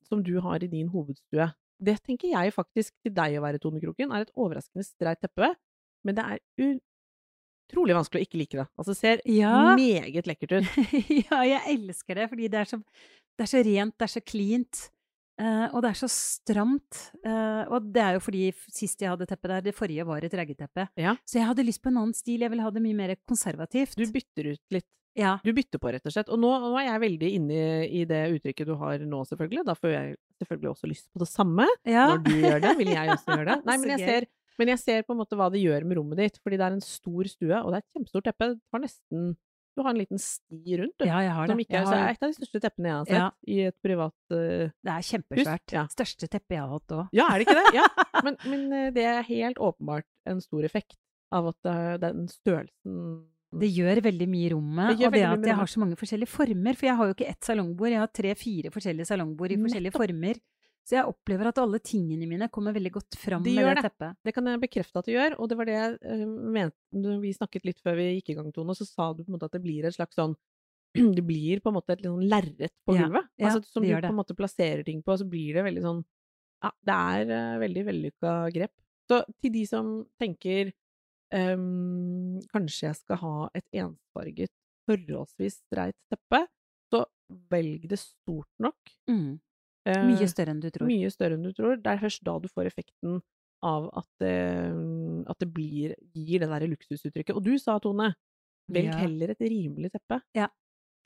som 0.08 0.22
du 0.24 0.32
har 0.46 0.64
i 0.64 0.70
din 0.72 0.88
hovedstue. 0.94 1.50
Det 1.82 1.98
tenker 2.06 2.30
jeg 2.30 2.54
faktisk 2.54 2.94
til 3.02 3.12
deg 3.16 3.36
å 3.36 3.42
være, 3.44 3.58
Tone 3.60 3.82
Kroken, 3.82 4.12
er 4.14 4.24
et 4.24 4.32
overraskende 4.38 4.86
streit 4.86 5.20
teppe, 5.20 5.52
men 6.06 6.16
det 6.16 6.24
er 6.24 6.40
utrolig 7.72 7.96
vanskelig 7.96 8.20
å 8.22 8.28
ikke 8.28 8.38
like 8.44 8.60
det. 8.60 8.68
Altså, 8.78 8.92
det 8.92 9.00
ser 9.00 9.22
Ja. 9.32 9.52
meget 9.74 10.28
lekkert 10.30 10.58
ut. 10.60 10.72
ja, 11.24 11.42
jeg 11.48 11.62
elsker 11.78 12.20
det, 12.22 12.28
fordi 12.30 12.48
det 12.52 12.60
er 12.62 12.68
så, 12.76 12.78
det 13.40 13.46
er 13.48 13.52
så 13.56 13.62
rent, 13.66 13.96
det 13.98 14.06
er 14.10 14.12
så 14.18 14.22
cleant. 14.28 14.88
Uh, 15.40 15.64
og 15.72 15.80
det 15.82 15.88
er 15.94 15.96
så 15.98 16.06
stramt. 16.12 16.98
Uh, 17.24 17.64
og 17.72 17.86
det 17.90 18.02
er 18.04 18.16
jo 18.18 18.20
fordi 18.22 18.42
sist 18.70 19.00
jeg 19.02 19.10
hadde 19.10 19.26
teppe 19.26 19.48
der, 19.50 19.62
det 19.64 19.72
forrige 19.74 20.04
var 20.06 20.22
et 20.22 20.34
raggeteppe. 20.38 20.84
Ja. 21.00 21.16
Så 21.26 21.40
jeg 21.40 21.48
hadde 21.48 21.64
lyst 21.66 21.80
på 21.82 21.88
en 21.90 21.96
annen 22.02 22.14
stil, 22.14 22.44
jeg 22.44 22.52
ville 22.52 22.62
ha 22.62 22.70
det 22.70 22.82
mye 22.84 22.98
mer 22.98 23.14
konservativt. 23.26 23.96
Du 23.98 24.04
bytter 24.12 24.52
ut 24.52 24.76
litt. 24.76 24.86
ja. 25.18 25.38
Du 25.42 25.50
bytter 25.56 25.80
på, 25.82 25.90
rett 25.96 26.06
og 26.06 26.14
slett. 26.14 26.28
Og 26.32 26.38
nå, 26.38 26.52
nå 26.62 26.76
er 26.78 26.86
jeg 26.90 27.02
veldig 27.06 27.32
inne 27.40 27.64
i, 27.88 28.04
det 28.08 28.20
uttrykket 28.36 28.68
du 28.70 28.76
har 28.84 29.02
nå, 29.08 29.24
selvfølgelig. 29.32 29.64
Da 29.66 29.74
får 29.80 29.90
jeg 29.96 30.14
selvfølgelig 30.44 30.70
også 30.76 30.92
lyst 30.92 31.08
på 31.10 31.24
det 31.24 31.30
samme. 31.32 31.66
ja. 31.88 32.06
Når 32.12 32.22
du 32.28 32.32
gjør 32.36 32.62
det, 32.68 32.76
vil 32.78 32.92
jeg 32.92 33.10
også 33.16 33.32
gjøre 33.34 33.48
det. 33.50 33.58
Nei, 33.72 33.76
men 33.82 33.94
jeg 33.96 34.06
ser, 34.06 34.28
men 34.58 34.68
jeg 34.74 34.78
ser 34.82 35.02
på 35.06 35.14
en 35.14 35.20
måte 35.22 35.36
hva 35.38 35.48
det 35.52 35.62
gjør 35.62 35.84
med 35.88 35.96
rommet 35.98 36.18
ditt, 36.18 36.36
fordi 36.42 36.58
det 36.60 36.66
er 36.66 36.76
en 36.76 36.84
stor 36.84 37.24
stue, 37.30 37.56
og 37.62 37.70
det 37.72 37.78
er 37.78 37.82
et 37.84 37.92
kjempestort 37.96 38.24
teppe. 38.28 38.48
Det 38.56 38.72
var 38.72 38.80
nesten 38.84 39.32
Du 39.74 39.80
har 39.80 39.94
en 39.94 39.96
liten 40.02 40.18
sti 40.20 40.76
rundt, 40.76 40.92
du. 41.00 41.06
Ja, 41.08 41.20
jeg 41.24 41.32
har 41.32 41.46
det. 41.48 41.54
Ikke 41.64 41.72
Jeg 41.78 41.86
så 41.86 41.94
har- 41.96 42.08
er 42.08 42.12
et 42.12 42.22
av 42.22 42.28
de 42.28 42.36
største 42.36 42.60
teppene 42.60 42.88
jeg 42.90 42.92
har 42.98 43.04
sett 43.06 43.16
Ja. 43.16 43.30
i 43.48 43.60
et 43.70 43.76
privat 43.82 44.12
uh, 44.30 44.68
det 44.84 44.92
er 44.92 45.06
kjempesvært. 45.08 45.72
ja. 45.72 45.86
Største 45.88 46.28
teppet 46.28 46.50
jeg 46.50 46.60
har 46.60 46.68
hatt 46.68 46.88
òg. 46.92 47.08
Ja, 47.16 47.26
er 47.32 47.38
det 47.38 47.46
ikke 47.48 47.56
det? 47.56 47.74
Ja. 47.80 47.86
Men, 48.24 48.36
men 48.44 48.72
eh, 48.72 48.90
det 48.92 49.02
er 49.08 49.22
helt 49.24 49.56
åpenbart 49.56 50.04
en 50.28 50.40
stor 50.44 50.62
effekt 50.68 50.98
av 51.32 51.48
at 51.48 51.64
eh, 51.64 51.96
den 52.04 52.28
størrelsen 52.28 53.24
Det 53.52 53.68
gjør 53.72 54.00
veldig 54.04 54.28
mye 54.28 54.46
i 54.46 54.52
rommet, 54.52 54.96
Det 54.98 55.06
og 55.06 55.12
det 55.12 55.22
at 55.24 55.44
jeg 55.46 55.56
har 55.56 55.66
så 55.66 55.80
mange 55.80 55.96
forskjellige 55.96 56.28
former. 56.28 56.74
For 56.76 56.86
jeg 56.86 56.96
har 56.96 57.06
jo 57.08 57.14
ikke 57.16 57.28
ett 57.32 57.44
salongbord, 57.44 57.88
jeg 57.92 57.98
har 58.00 58.12
tre-fire 58.12 58.70
forskjellige 58.72 59.06
salongbord 59.08 59.52
i 59.52 59.56
forskjellige 59.56 59.92
former. 59.96 60.36
Så 60.82 60.96
jeg 60.96 61.06
opplever 61.06 61.46
at 61.52 61.58
alle 61.62 61.78
tingene 61.78 62.26
mine 62.26 62.48
kommer 62.50 62.74
veldig 62.74 62.90
godt 62.96 63.16
fram 63.20 63.44
De 63.46 63.52
med 63.54 63.68
det 63.70 63.84
teppet. 63.86 64.16
Det 64.26 64.32
kan 64.34 64.48
jeg 64.50 64.60
bekrefte 64.64 64.98
at 64.98 65.06
det 65.06 65.14
gjør, 65.14 65.36
og 65.38 65.50
det 65.50 65.58
var 65.60 65.68
det 65.68 65.76
jeg 65.76 65.98
eh, 66.10 66.24
mente 66.26 67.12
vi 67.22 67.34
snakket 67.36 67.68
litt 67.68 67.82
før 67.84 68.00
vi 68.00 68.08
gikk 68.16 68.32
i 68.32 68.36
gang, 68.38 68.48
Tone, 68.54 68.74
så 68.74 68.86
sa 68.88 69.12
du 69.14 69.22
på 69.22 69.30
en 69.30 69.36
måte 69.36 69.46
at 69.46 69.54
det 69.54 69.62
blir 69.62 69.86
et 69.86 69.94
slags 69.94 70.18
sånn 70.18 70.34
Det 71.16 71.22
blir 71.24 71.62
på 71.62 71.70
en 71.70 71.76
måte 71.78 71.94
et 71.94 72.02
litt 72.02 72.10
sånn 72.10 72.26
lerret 72.28 72.74
på 72.84 72.96
Ja, 72.98 73.06
gulvet. 73.06 73.30
ja, 73.38 73.46
altså, 73.48 73.62
som 73.70 73.86
du 73.86 73.92
på 73.94 74.10
en 74.10 74.18
måte 74.18 74.36
plasserer 74.36 74.82
ting 74.86 75.04
på, 75.06 75.16
så 75.16 75.28
blir 75.28 75.58
det 75.58 75.64
veldig 75.68 75.84
sånn 75.86 76.02
Ja, 76.66 76.72
det 76.90 76.98
er 77.14 77.34
eh, 77.38 77.60
veldig 77.62 77.84
vellykka 77.88 78.34
grep. 78.54 78.74
Så 79.10 79.22
til 79.42 79.54
de 79.54 79.62
som 79.66 79.94
tenker 80.20 80.72
um, 81.34 82.38
kanskje 82.52 82.88
jeg 82.88 82.98
skal 83.00 83.18
ha 83.22 83.36
et 83.58 83.66
ensfarget, 83.82 84.52
forholdsvis 84.88 85.58
streit 85.64 85.96
teppe, 86.10 86.44
så 86.92 87.04
velg 87.50 87.88
det 87.90 87.98
stort 88.00 88.50
nok. 88.62 88.94
Mm. 89.10 89.40
Eh, 89.86 90.02
Mye 90.06 90.28
større 90.30 90.50
enn 90.54 90.60
du 90.62 90.70
tror. 90.70 90.86
mye 90.86 91.10
større 91.10 91.34
enn 91.34 91.42
du 91.42 91.52
tror. 91.52 91.76
Det 91.82 91.86
er 91.90 91.98
først 91.98 92.22
da 92.22 92.38
du 92.38 92.48
får 92.48 92.66
effekten 92.70 93.20
av 93.62 93.88
at 93.98 94.06
det, 94.20 95.26
at 95.30 95.38
det 95.42 95.48
blir, 95.54 95.94
gir 96.14 96.42
det 96.42 96.48
derre 96.50 96.68
luksusuttrykket. 96.70 97.34
Og 97.36 97.42
du 97.46 97.56
sa, 97.58 97.78
Tone, 97.82 98.12
velg 98.70 98.90
Ja. 98.92 98.96
heller 99.02 99.30
et 99.30 99.40
rimelig 99.40 99.90
teppe. 99.92 100.20
Ja. 100.34 100.48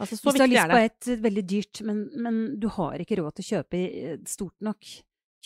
Altså, 0.00 0.16
så 0.16 0.28
Hvis 0.28 0.34
du 0.36 0.42
har 0.42 0.48
lyst 0.52 0.70
på 0.70 0.84
et 0.84 1.22
veldig 1.22 1.46
dyrt, 1.48 1.82
men, 1.88 2.10
men 2.20 2.60
du 2.60 2.68
har 2.68 2.98
ikke 3.00 3.16
råd 3.16 3.34
til 3.36 3.44
å 3.44 3.50
kjøpe 3.62 3.78
eh, 3.80 4.16
stort 4.28 4.54
nok, 4.60 4.84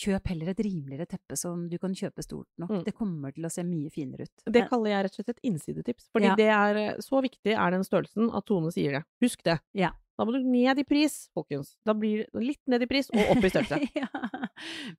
kjøp 0.01 0.27
heller 0.33 0.49
et 0.51 0.59
rimeligere 0.65 1.07
teppe 1.07 1.37
som 1.37 1.69
du 1.69 1.77
kan 1.79 1.93
kjøpe 1.95 2.23
stort 2.25 2.49
nok. 2.59 2.71
Mm. 2.71 2.85
Det 2.87 2.95
kommer 2.97 3.35
til 3.37 3.45
å 3.47 3.51
se 3.53 3.63
mye 3.63 3.91
finere 3.93 4.27
ut. 4.27 4.43
Det 4.51 4.65
kaller 4.71 4.91
jeg 4.91 5.05
rett 5.05 5.13
og 5.19 5.21
slett 5.21 5.29
et 5.37 5.43
innsidetips. 5.51 6.09
Fordi 6.15 6.25
Ja. 6.31 6.35
det 6.35 6.49
er 6.49 6.97
så 7.05 7.21
viktig 7.23 7.53
er 7.55 7.71
den 7.71 7.85
størrelsen 7.85 8.31
at 8.35 8.47
Tone 8.47 8.73
sier 8.73 8.93
det. 8.99 9.05
Husk 9.23 9.43
det. 9.45 9.61
Ja. 9.75 9.91
Da 10.21 10.27
må 10.29 10.35
du 10.37 10.45
ned 10.45 10.79
i 10.83 10.85
pris, 10.85 11.15
folkens. 11.33 11.73
Da 11.89 11.95
blir 11.97 12.27
det 12.29 12.43
litt 12.45 12.61
ned 12.69 12.85
i 12.85 12.89
pris, 12.91 13.09
og 13.15 13.33
opp 13.33 13.47
i 13.49 13.51
størrelse. 13.51 13.79
ja. 14.03 14.09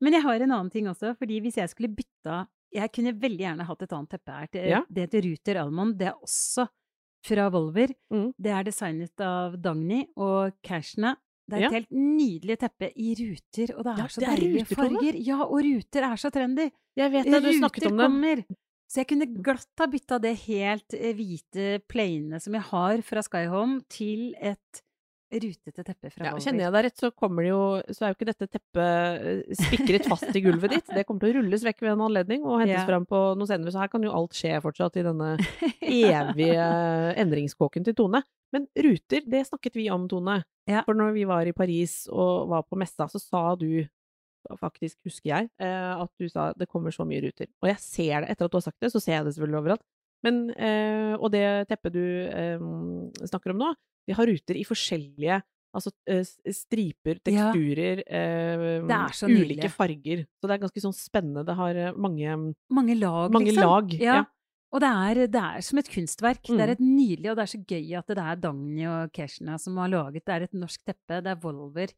Men 0.02 0.16
jeg 0.18 0.24
har 0.26 0.42
en 0.42 0.52
annen 0.58 0.72
ting 0.74 0.88
også, 0.90 1.14
fordi 1.20 1.38
hvis 1.46 1.60
jeg 1.62 1.70
skulle 1.70 1.92
bytta 1.94 2.48
Jeg 2.74 2.88
kunne 2.96 3.12
veldig 3.20 3.44
gjerne 3.44 3.66
hatt 3.68 3.82
et 3.84 3.92
annet 3.94 4.10
teppe 4.16 4.32
her. 4.32 4.48
Det, 4.52 4.62
Ja. 4.72 4.78
det 4.90 5.04
heter 5.06 5.26
Ruter 5.28 5.58
Almond. 5.60 5.98
Det 6.00 6.08
er 6.08 6.16
også 6.24 6.64
fra 7.28 7.50
Volver. 7.52 7.92
Mm. 8.10 8.30
Det 8.40 8.54
er 8.56 8.64
designet 8.64 9.22
av 9.28 9.58
Dagny 9.62 10.06
og 10.16 10.54
Cashna. 10.64 11.18
Det 11.52 11.58
er 11.58 11.62
Ja. 11.66 11.68
et 11.68 11.74
helt 11.82 11.92
nydelig 11.92 12.58
teppe 12.64 12.88
i 12.96 13.10
ruter, 13.20 13.74
og 13.76 13.84
det 13.84 13.92
er 13.92 13.98
Ja, 14.00 14.08
så 14.08 14.22
deilige 14.24 14.66
farger. 14.72 15.20
Ja, 15.20 15.42
og 15.44 15.60
ruter 15.68 16.08
er 16.08 16.16
så 16.16 16.32
trendy. 16.32 16.70
Jeg 16.96 17.12
vet 17.12 17.26
det, 17.28 17.44
du 17.44 17.52
snakket 17.60 17.88
om 17.92 17.98
det. 17.98 18.06
kommer. 18.08 18.46
Så 18.92 18.96
jeg 19.04 19.08
kunne 19.08 19.28
glatt 19.44 19.68
ha 19.84 19.86
bytta 19.88 20.18
det 20.24 20.34
helt 20.48 20.94
eh, 20.96 21.14
hvite 21.16 21.68
plaine 21.92 22.40
som 22.42 22.54
jeg 22.56 22.64
har 22.72 23.02
fra 23.04 23.22
Skyhome, 23.24 23.82
til 23.92 24.34
et 24.40 24.82
rutete 25.32 25.84
teppe 25.88 26.10
fra 26.12 26.26
Ja, 26.28 26.34
kjenner 26.44 26.66
jeg 26.66 26.74
deg 26.76 26.86
rett, 26.88 26.98
så 27.00 27.10
kommer 27.16 27.46
det 27.46 27.50
jo 27.54 27.62
Så 27.96 28.04
er 28.04 28.12
jo 28.12 28.18
ikke 28.18 28.28
dette 28.32 28.48
teppet 28.52 28.82
eh, 28.82 29.56
spikret 29.56 30.08
fast 30.12 30.36
i 30.36 30.42
gulvet 30.44 30.74
ditt. 30.76 30.92
Det 30.92 31.06
kommer 31.08 31.24
til 31.24 31.32
å 31.34 31.40
rulles 31.40 31.64
vekk 31.68 31.82
ved 31.86 31.94
en 31.94 32.04
anledning 32.10 32.44
og 32.44 32.60
hentes 32.64 32.82
Ja. 32.82 32.86
fram 32.90 33.06
på 33.08 33.22
noe 33.40 33.48
senere. 33.48 33.72
Så 33.72 33.80
her 33.80 33.88
kan 33.94 34.04
jo 34.04 34.12
alt 34.12 34.36
skje 34.38 34.58
fortsatt 34.64 34.98
i 35.00 35.06
denne 35.08 35.32
evige 35.82 36.68
endringskåken 37.24 37.86
til 37.88 37.96
Tone. 37.98 38.24
Men 38.52 38.66
ruter, 38.76 39.24
det 39.32 39.46
snakket 39.48 39.78
vi 39.80 39.88
om, 39.94 40.10
Tone. 40.12 40.42
Ja. 40.68 40.84
For 40.84 40.94
når 40.98 41.14
vi 41.16 41.24
var 41.30 41.48
i 41.48 41.54
Paris 41.56 42.02
og 42.12 42.50
var 42.52 42.66
på 42.68 42.80
messa, 42.80 43.08
så 43.08 43.20
sa 43.22 43.44
du 43.56 43.86
faktisk, 44.60 44.98
husker 45.06 45.30
jeg, 45.30 45.50
eh, 45.62 45.94
at 46.02 46.10
du 46.20 46.28
sa 46.32 46.50
det 46.58 46.68
kommer 46.68 46.92
så 46.92 47.06
mye 47.08 47.22
ruter. 47.24 47.48
Og 47.62 47.70
jeg 47.70 47.80
ser 47.80 48.24
det, 48.26 48.32
etter 48.34 48.48
at 48.48 48.52
du 48.52 48.58
har 48.58 48.66
sagt 48.66 48.80
det, 48.82 48.90
så 48.92 49.00
ser 49.00 49.20
jeg 49.20 49.26
det 49.28 49.34
selvfølgelig 49.36 49.62
overalt. 49.62 49.84
Men, 50.26 50.50
eh, 50.54 51.14
og 51.18 51.32
det 51.34 51.46
teppet 51.70 51.94
du 51.96 52.04
eh, 52.30 52.60
snakker 53.30 53.54
om 53.56 53.62
nå, 53.62 53.70
de 54.08 54.14
har 54.18 54.30
ruter 54.32 54.58
i 54.60 54.68
forskjellige 54.68 55.42
Altså 55.72 55.88
eh, 56.12 56.26
striper, 56.52 57.22
teksturer, 57.24 58.02
ja. 58.04 58.58
Det 58.84 58.92
er 58.92 59.30
ulike 59.32 59.70
farger. 59.72 60.26
Så 60.36 60.50
det 60.50 60.58
er 60.58 60.64
ganske 60.66 60.82
sånn 60.84 60.96
spennende. 60.98 61.46
Det 61.48 61.56
har 61.56 61.78
eh, 61.80 61.94
mange, 61.96 62.34
Mange 62.68 62.98
lag, 63.00 63.32
mange 63.32 63.54
liksom. 63.54 63.70
lag. 63.70 63.94
Ja. 63.96 64.18
Ja. 64.20 64.26
Og 64.76 64.84
det 64.84 64.90
er, 64.92 65.22
det 65.32 65.44
er 65.44 65.64
som 65.64 65.80
et 65.80 65.88
kunstverk. 65.92 66.42
Det 66.44 66.58
Mm. 66.58 66.60
er 66.66 66.74
et 66.74 66.84
nydelig, 66.84 67.30
og 67.32 67.38
det 67.40 67.44
er 67.44 67.52
så 67.54 67.62
gøy 67.72 67.94
at 68.00 68.08
det 68.12 68.18
er 68.18 68.36
Dagny 68.44 68.86
og 68.88 69.12
Keshna 69.16 69.58
som 69.60 69.78
har 69.78 69.88
laget 69.92 70.26
Det 70.26 70.34
er 70.36 70.44
et 70.44 70.54
norsk 70.60 70.84
teppe, 70.88 71.22
det 71.24 71.32
er 71.32 71.40
Volver. 71.40 71.94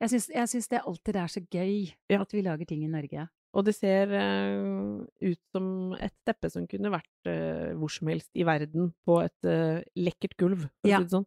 Jeg 0.00 0.08
syns, 0.14 0.28
jeg 0.32 0.48
syns 0.48 0.68
det 0.68 0.80
alltid 0.80 1.16
er 1.16 1.28
så 1.28 1.40
gøy 1.44 1.92
Ja. 2.08 2.20
at 2.22 2.32
vi 2.32 2.40
lager 2.40 2.64
ting 2.66 2.84
i 2.84 2.88
Norge. 2.88 3.28
Og 3.52 3.64
det 3.66 3.74
ser 3.74 4.06
uh, 4.16 5.04
ut 5.20 5.40
som 5.52 5.92
et 6.00 6.14
teppe 6.24 6.48
som 6.50 6.66
kunne 6.66 6.88
vært 6.92 7.28
uh, 7.28 7.74
hvor 7.76 7.90
som 7.90 8.08
helst 8.08 8.30
i 8.38 8.44
verden 8.44 8.94
på 9.04 9.20
et 9.24 9.44
uh, 9.44 9.82
lekkert 9.98 10.36
gulv, 10.38 10.60
for 10.80 10.88
å 10.88 10.96
si 11.00 11.04
det 11.04 11.10
sånn. 11.18 11.26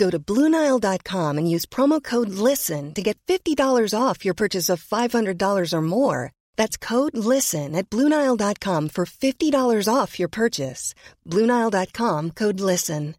Go 0.00 0.08
to 0.08 0.18
Bluenile.com 0.18 1.36
and 1.36 1.50
use 1.54 1.66
promo 1.66 2.02
code 2.02 2.30
LISTEN 2.30 2.94
to 2.94 3.02
get 3.02 3.18
$50 3.26 3.92
off 3.92 4.24
your 4.24 4.34
purchase 4.34 4.72
of 4.72 4.82
$500 4.82 5.72
or 5.74 5.82
more. 5.82 6.32
That's 6.56 6.78
code 6.78 7.16
LISTEN 7.16 7.76
at 7.76 7.90
Bluenile.com 7.90 8.88
for 8.88 9.04
$50 9.04 9.94
off 9.94 10.18
your 10.18 10.30
purchase. 10.30 10.94
Bluenile.com 11.26 12.30
code 12.30 12.60
LISTEN. 12.60 13.14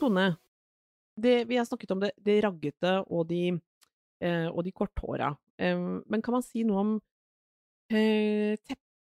Tone, 0.00 0.36
det, 1.16 1.44
vi 1.44 1.56
har 1.56 1.64
snakket 1.64 1.90
om 1.90 2.00
det, 2.00 2.10
det 2.16 2.40
raggete 2.44 2.92
og 3.06 3.26
de, 3.28 3.58
eh, 4.20 4.46
og 4.48 4.64
de 4.64 4.72
korthåra. 4.72 5.32
Eh, 5.58 5.80
men 6.06 6.22
kan 6.22 6.36
man 6.36 6.44
si 6.44 6.64
noe 6.64 6.84
om 6.84 6.94
eh, 7.92 8.56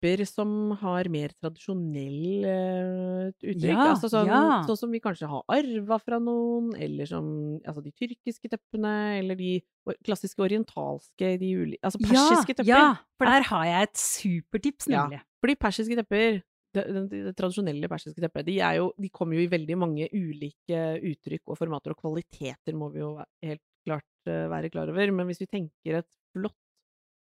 tepper 0.01 0.25
som 0.27 0.73
har 0.81 1.09
mer 1.13 1.33
tradisjonell 1.37 2.45
uh, 2.45 3.29
uttrykk? 3.37 3.69
Ja, 3.69 3.91
altså 3.93 4.09
sånn, 4.09 4.29
ja. 4.31 4.63
sånn 4.67 4.79
som 4.79 4.91
vi 4.91 5.01
kanskje 5.01 5.29
har 5.29 5.45
arva 5.49 5.99
fra 6.01 6.19
noen, 6.19 6.73
eller 6.81 7.07
som 7.07 7.61
altså 7.65 7.83
de 7.85 7.93
tyrkiske 7.93 8.51
teppene, 8.51 9.19
eller 9.21 9.37
de 9.37 9.61
klassiske 10.07 10.41
orientalske, 10.43 11.35
de 11.41 11.51
uli, 11.57 11.79
altså 11.83 12.01
persiske 12.03 12.57
tepper. 12.57 12.71
Ja, 12.71 12.95
for 13.19 13.31
der 13.31 13.47
har 13.51 13.67
jeg 13.67 13.91
et 13.91 13.99
supertips, 14.01 14.89
Ja. 14.89 15.05
nemlig. 15.05 15.21
Fordi 15.41 15.57
persiske 15.57 15.97
tepper, 15.97 16.41
det, 16.75 16.85
det, 16.87 17.23
det 17.27 17.35
tradisjonelle 17.37 17.89
persiske 17.91 18.21
teppet, 18.23 18.47
de, 18.47 18.59
jo, 18.77 18.93
de 18.97 19.11
kommer 19.11 19.37
jo 19.37 19.45
i 19.45 19.51
veldig 19.51 19.77
mange 19.79 20.09
ulike 20.15 20.81
uttrykk 21.11 21.51
og 21.51 21.59
formater, 21.59 21.93
og 21.93 22.01
kvaliteter 22.01 22.77
må 22.79 22.91
vi 22.95 23.03
jo 23.03 23.17
helt 23.45 23.65
klart 23.85 24.31
uh, 24.31 24.49
være 24.53 24.71
klar 24.73 24.93
over. 24.93 25.13
Men 25.13 25.29
hvis 25.29 25.43
vi 25.43 25.51
tenker 25.51 26.01
et 26.01 26.11
flott, 26.33 26.57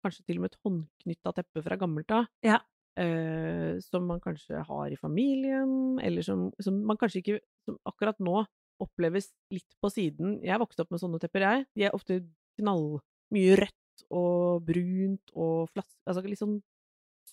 kanskje 0.03 0.25
til 0.27 0.39
og 0.39 0.43
med 0.47 0.53
et 0.53 0.61
håndknytta 0.67 1.33
teppe 1.37 1.63
fra 1.65 1.77
gammelt 1.81 2.11
av, 2.11 2.27
Ja. 2.43 2.59
eh, 2.97 3.79
som 3.81 4.07
man 4.07 4.21
kanskje 4.21 4.65
har 4.67 4.91
i 4.91 4.97
familien, 4.97 5.99
eller 6.03 6.23
som, 6.23 6.51
som 6.61 6.83
man 6.85 6.97
kanskje 6.97 7.23
ikke 7.23 7.41
Som 7.69 7.77
akkurat 7.87 8.19
nå 8.19 8.47
oppleves 8.81 9.31
litt 9.53 9.77
på 9.83 9.91
siden. 9.93 10.39
Jeg 10.43 10.59
vokste 10.59 10.81
opp 10.81 10.91
med 10.91 11.01
sånne 11.03 11.21
tepper, 11.21 11.41
jeg. 11.45 11.67
De 11.77 11.85
er 11.85 11.93
ofte 11.93 12.23
knall 12.59 13.01
mye 13.31 13.57
rødt 13.61 14.05
og 14.11 14.65
brunt 14.65 15.31
og 15.37 15.69
flass... 15.75 15.91
Altså 16.09 16.25
litt 16.25 16.41
sånn 16.41 16.63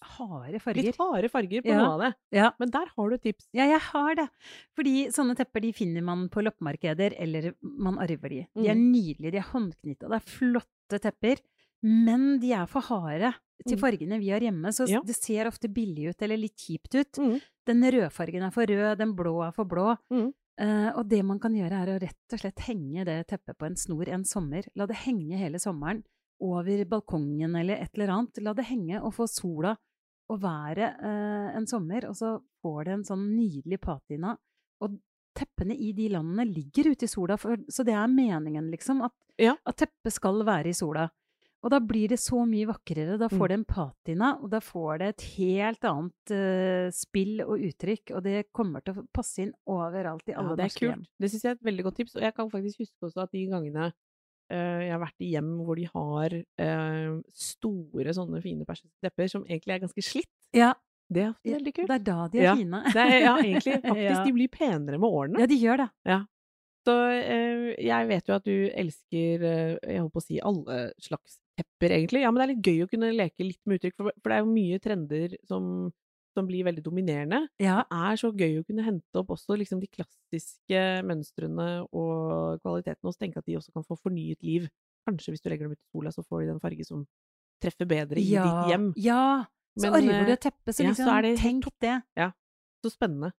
Harde 0.03 0.59
farger. 0.61 0.83
Litt 0.85 0.97
harde 1.01 1.29
farger 1.31 1.63
på 1.65 1.71
Ja. 1.71 1.77
noe 1.79 1.93
av 1.95 1.99
det. 2.03 2.09
Ja. 2.37 2.51
Men 2.59 2.69
der 2.69 2.85
har 2.95 3.09
du 3.09 3.15
et 3.15 3.23
tips. 3.23 3.47
Ja, 3.55 3.65
jeg 3.65 3.79
har 3.81 4.13
det. 4.19 4.27
Fordi 4.77 5.07
sånne 5.09 5.33
tepper 5.35 5.61
de 5.63 5.71
finner 5.73 6.03
man 6.03 6.27
på 6.29 6.43
loppemarkeder, 6.45 7.15
eller 7.17 7.55
man 7.63 7.97
arver 7.97 8.29
de. 8.29 8.47
De 8.53 8.67
er 8.69 8.75
Mm. 8.75 8.91
nydelige, 8.93 9.31
de 9.31 9.37
er 9.37 9.47
håndknytta, 9.49 10.05
det 10.11 10.19
er 10.19 10.27
flotte 10.29 10.99
tepper. 11.01 11.41
Men 11.83 12.39
de 12.41 12.51
er 12.53 12.65
for 12.67 12.81
harde 12.81 13.33
til 13.67 13.77
Mm. 13.77 13.81
fargene 13.81 14.19
vi 14.19 14.29
har 14.29 14.39
hjemme, 14.39 14.69
så 14.73 14.87
Ja. 14.87 15.01
det 15.01 15.15
ser 15.15 15.45
ofte 15.47 15.67
billig 15.67 16.09
ut 16.09 16.21
eller 16.21 16.37
litt 16.37 16.55
kjipt 16.57 16.95
ut. 16.95 17.11
Mm. 17.17 17.41
Den 17.65 17.81
rødfargen 17.83 18.43
er 18.43 18.51
for 18.51 18.65
rød, 18.65 18.97
den 18.97 19.13
blå 19.15 19.41
er 19.47 19.51
for 19.51 19.65
blå. 19.65 19.97
Mm. 20.11 20.33
Uh, 20.59 20.91
og 20.97 21.07
det 21.07 21.23
man 21.23 21.39
kan 21.39 21.53
gjøre, 21.53 21.71
er 21.71 21.87
å 21.87 22.01
rett 22.01 22.33
og 22.33 22.39
slett 22.39 22.59
henge 22.65 23.05
det 23.05 23.27
teppet 23.27 23.57
på 23.59 23.65
en 23.67 23.75
snor 23.75 24.07
en 24.09 24.23
sommer. 24.23 24.63
La 24.75 24.87
det 24.87 24.95
henge 25.05 25.37
hele 25.37 25.59
sommeren 25.59 26.03
over 26.41 26.83
balkongen 26.85 27.55
eller 27.55 27.75
et 27.75 27.91
eller 27.95 28.07
annet. 28.09 28.41
La 28.41 28.53
det 28.53 28.65
henge 28.65 28.99
og 29.03 29.13
få 29.13 29.27
sola 29.29 29.75
og 30.29 30.41
været 30.41 30.97
uh, 31.03 31.55
en 31.55 31.65
sommer, 31.67 32.05
og 32.09 32.15
så 32.15 32.41
får 32.63 32.85
det 32.85 32.93
en 32.93 33.03
sånn 33.03 33.35
nydelig 33.37 33.79
patina. 33.79 34.35
Og 34.81 34.97
teppene 35.35 35.77
i 35.77 35.91
de 35.93 36.09
landene 36.09 36.45
ligger 36.51 36.91
ute 36.91 37.03
i 37.03 37.07
sola, 37.07 37.37
for, 37.37 37.55
så 37.69 37.85
det 37.85 37.93
er 37.93 38.07
meningen, 38.07 38.71
liksom, 38.71 39.03
at, 39.05 39.11
Ja. 39.37 39.55
at 39.65 39.77
teppet 39.77 40.11
skal 40.11 40.43
være 40.43 40.67
i 40.69 40.73
sola. 40.73 41.09
Og 41.67 41.71
da 41.73 41.81
blir 41.83 42.07
det 42.13 42.15
så 42.23 42.39
mye 42.47 42.63
vakrere. 42.69 43.17
Da 43.19 43.27
får 43.27 43.43
Mm. 43.43 43.47
det 43.51 43.55
en 43.57 43.65
patina, 43.67 44.29
og 44.39 44.49
da 44.53 44.59
får 44.63 44.99
det 45.01 45.07
et 45.11 45.23
helt 45.35 45.83
annet 45.89 46.31
uh, 46.31 46.87
spill 46.95 47.41
og 47.43 47.59
uttrykk. 47.59 48.13
Og 48.15 48.23
det 48.23 48.45
kommer 48.55 48.79
til 48.87 48.95
å 48.95 49.03
passe 49.11 49.43
inn 49.43 49.51
overalt 49.67 50.23
i 50.29 50.31
Ja, 50.31 50.39
alle 50.39 50.55
er 50.55 50.63
norske 50.63 50.87
hjem. 50.87 51.03
Det 51.19 51.29
syns 51.33 51.43
jeg 51.43 51.51
er 51.51 51.57
et 51.59 51.67
veldig 51.67 51.83
godt 51.89 51.97
tips. 51.99 52.15
Og 52.15 52.23
jeg 52.23 52.33
kan 52.39 52.49
faktisk 52.55 52.79
huske 52.85 53.09
også 53.09 53.25
at 53.25 53.31
de 53.35 53.43
gangene 53.51 53.89
uh, 53.91 54.79
jeg 54.79 54.91
har 54.95 55.03
vært 55.03 55.19
i 55.27 55.33
hjem 55.35 55.51
hvor 55.67 55.75
de 55.75 55.89
har 55.91 56.37
uh, 56.39 57.19
store 57.35 58.15
sånne 58.15 58.39
fine 58.41 58.63
persiske 58.63 58.95
tepper 59.03 59.27
som 59.35 59.43
egentlig 59.43 59.75
er 59.75 59.83
ganske 59.83 60.05
slitt, 60.07 60.31
Ja, 60.55 60.71
det 61.11 61.25
er 61.25 61.29
ofte 61.35 61.51
veldig 61.57 61.73
kult. 61.75 61.87
det 61.91 61.95
er 61.99 62.05
da 62.07 62.27
de 62.31 62.39
er 62.39 62.43
Ja, 62.47 62.55
fine. 62.55 62.81
Er, 62.95 63.19
ja, 63.27 63.35
egentlig. 63.49 63.75
Faktisk. 63.83 64.07
Ja. 64.07 64.23
De 64.23 64.33
blir 64.39 64.47
penere 64.55 64.97
med 65.03 65.07
årene. 65.19 65.39
Ja, 65.43 65.47
de 65.51 65.59
gjør 65.59 65.83
det. 65.83 65.89
Så 66.87 66.95
eh, 67.11 67.73
jeg 67.83 68.07
vet 68.07 68.29
jo 68.29 68.35
at 68.37 68.47
du 68.47 68.55
elsker 68.71 69.43
eh, 69.43 69.75
jeg 69.81 69.99
holdt 69.99 70.13
på 70.15 70.21
å 70.21 70.25
si 70.25 70.39
alle 70.39 70.79
slags 71.03 71.39
tepper, 71.59 71.95
egentlig. 71.97 72.21
Ja, 72.23 72.31
men 72.31 72.39
det 72.39 72.45
er 72.45 72.53
litt 72.53 72.69
gøy 72.69 72.83
å 72.85 72.89
kunne 72.91 73.13
leke 73.15 73.43
litt 73.43 73.59
med 73.67 73.79
uttrykk, 73.79 73.97
for, 73.97 74.15
for 74.21 74.31
det 74.31 74.37
er 74.37 74.45
jo 74.45 74.53
mye 74.53 74.79
trender 74.83 75.35
som, 75.49 75.69
som 76.37 76.47
blir 76.47 76.63
veldig 76.67 76.85
dominerende. 76.85 77.41
Ja, 77.59 77.81
Det 77.89 78.01
er 78.07 78.21
så 78.21 78.31
gøy 78.31 78.59
å 78.61 78.65
kunne 78.67 78.85
hente 78.87 79.19
opp 79.23 79.33
også 79.35 79.57
liksom 79.59 79.81
de 79.83 79.91
klassiske 79.91 80.83
mønstrene 81.09 81.69
og 81.89 82.61
kvalitetene, 82.63 83.11
og 83.11 83.19
tenke 83.19 83.43
at 83.43 83.49
de 83.49 83.57
også 83.59 83.75
kan 83.75 83.87
få 83.87 83.99
fornyet 83.99 84.45
liv. 84.45 84.69
Kanskje 85.09 85.33
hvis 85.33 85.43
du 85.43 85.51
legger 85.51 85.67
dem 85.67 85.75
ut 85.75 85.81
i 85.81 85.91
sola, 85.91 86.13
så 86.15 86.23
får 86.23 86.45
de 86.45 86.51
den 86.53 86.63
farge 86.63 86.87
som 86.87 87.03
treffer 87.63 87.89
bedre 87.89 88.21
i 88.21 88.29
ja, 88.31 88.45
ditt 88.45 88.73
hjem. 88.73 88.91
Ja. 89.01 89.23
Så 89.77 89.89
Men, 89.91 89.97
arver 89.99 90.29
du 90.29 90.33
et 90.33 90.45
teppe, 90.45 90.73
så 90.73 90.85
ja, 90.85 90.93
liksom 90.93 91.09
så 91.09 91.17
er 91.17 91.25
det 91.25 91.33
tenk 91.41 91.67
det. 91.83 91.97
Så 92.85 92.93
spennende. 92.93 93.33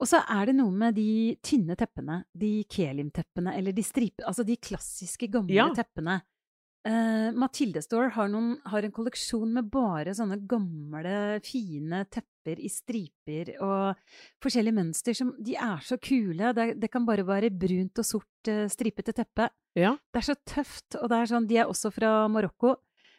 Og 0.00 0.08
så 0.10 0.22
er 0.28 0.46
det 0.50 0.56
noe 0.58 0.72
med 0.72 0.94
de 0.98 1.36
tynne 1.44 1.76
teppene, 1.78 2.22
de 2.36 2.64
kelimteppene, 2.70 3.54
eller 3.58 3.72
de 3.76 3.82
stripe... 3.86 4.24
Altså 4.26 4.44
de 4.48 4.56
klassiske, 4.56 5.28
gamle 5.30 5.54
Ja. 5.54 5.68
teppene. 5.76 6.20
Uh, 6.88 7.34
Mathilde 7.36 7.82
Store 7.82 8.08
har, 8.14 8.28
noen, 8.32 8.54
har 8.70 8.84
en 8.86 8.92
kolleksjon 8.94 9.50
med 9.52 9.66
bare 9.68 10.14
sånne 10.16 10.38
gamle, 10.48 11.40
fine 11.44 12.04
tepper 12.08 12.60
i 12.64 12.68
striper 12.72 13.50
og 13.60 13.98
forskjellige 14.40 14.76
mønster 14.78 15.12
som 15.18 15.34
De 15.42 15.56
er 15.58 15.82
så 15.84 15.98
kule. 16.00 16.52
Det, 16.56 16.68
det 16.80 16.88
kan 16.94 17.04
bare 17.04 17.26
være 17.28 17.50
brunt 17.52 17.98
og 18.00 18.06
sort 18.06 18.48
uh, 18.52 18.64
stripete 18.72 19.12
teppe. 19.12 19.50
Ja. 19.76 19.96
Det 20.14 20.22
er 20.22 20.28
så 20.30 20.38
tøft, 20.48 20.96
og 21.02 21.10
det 21.10 21.18
er 21.18 21.32
sånn, 21.34 21.48
de 21.50 21.58
er 21.60 21.68
også 21.68 21.90
fra 21.92 22.12
Marokko. 22.32 22.76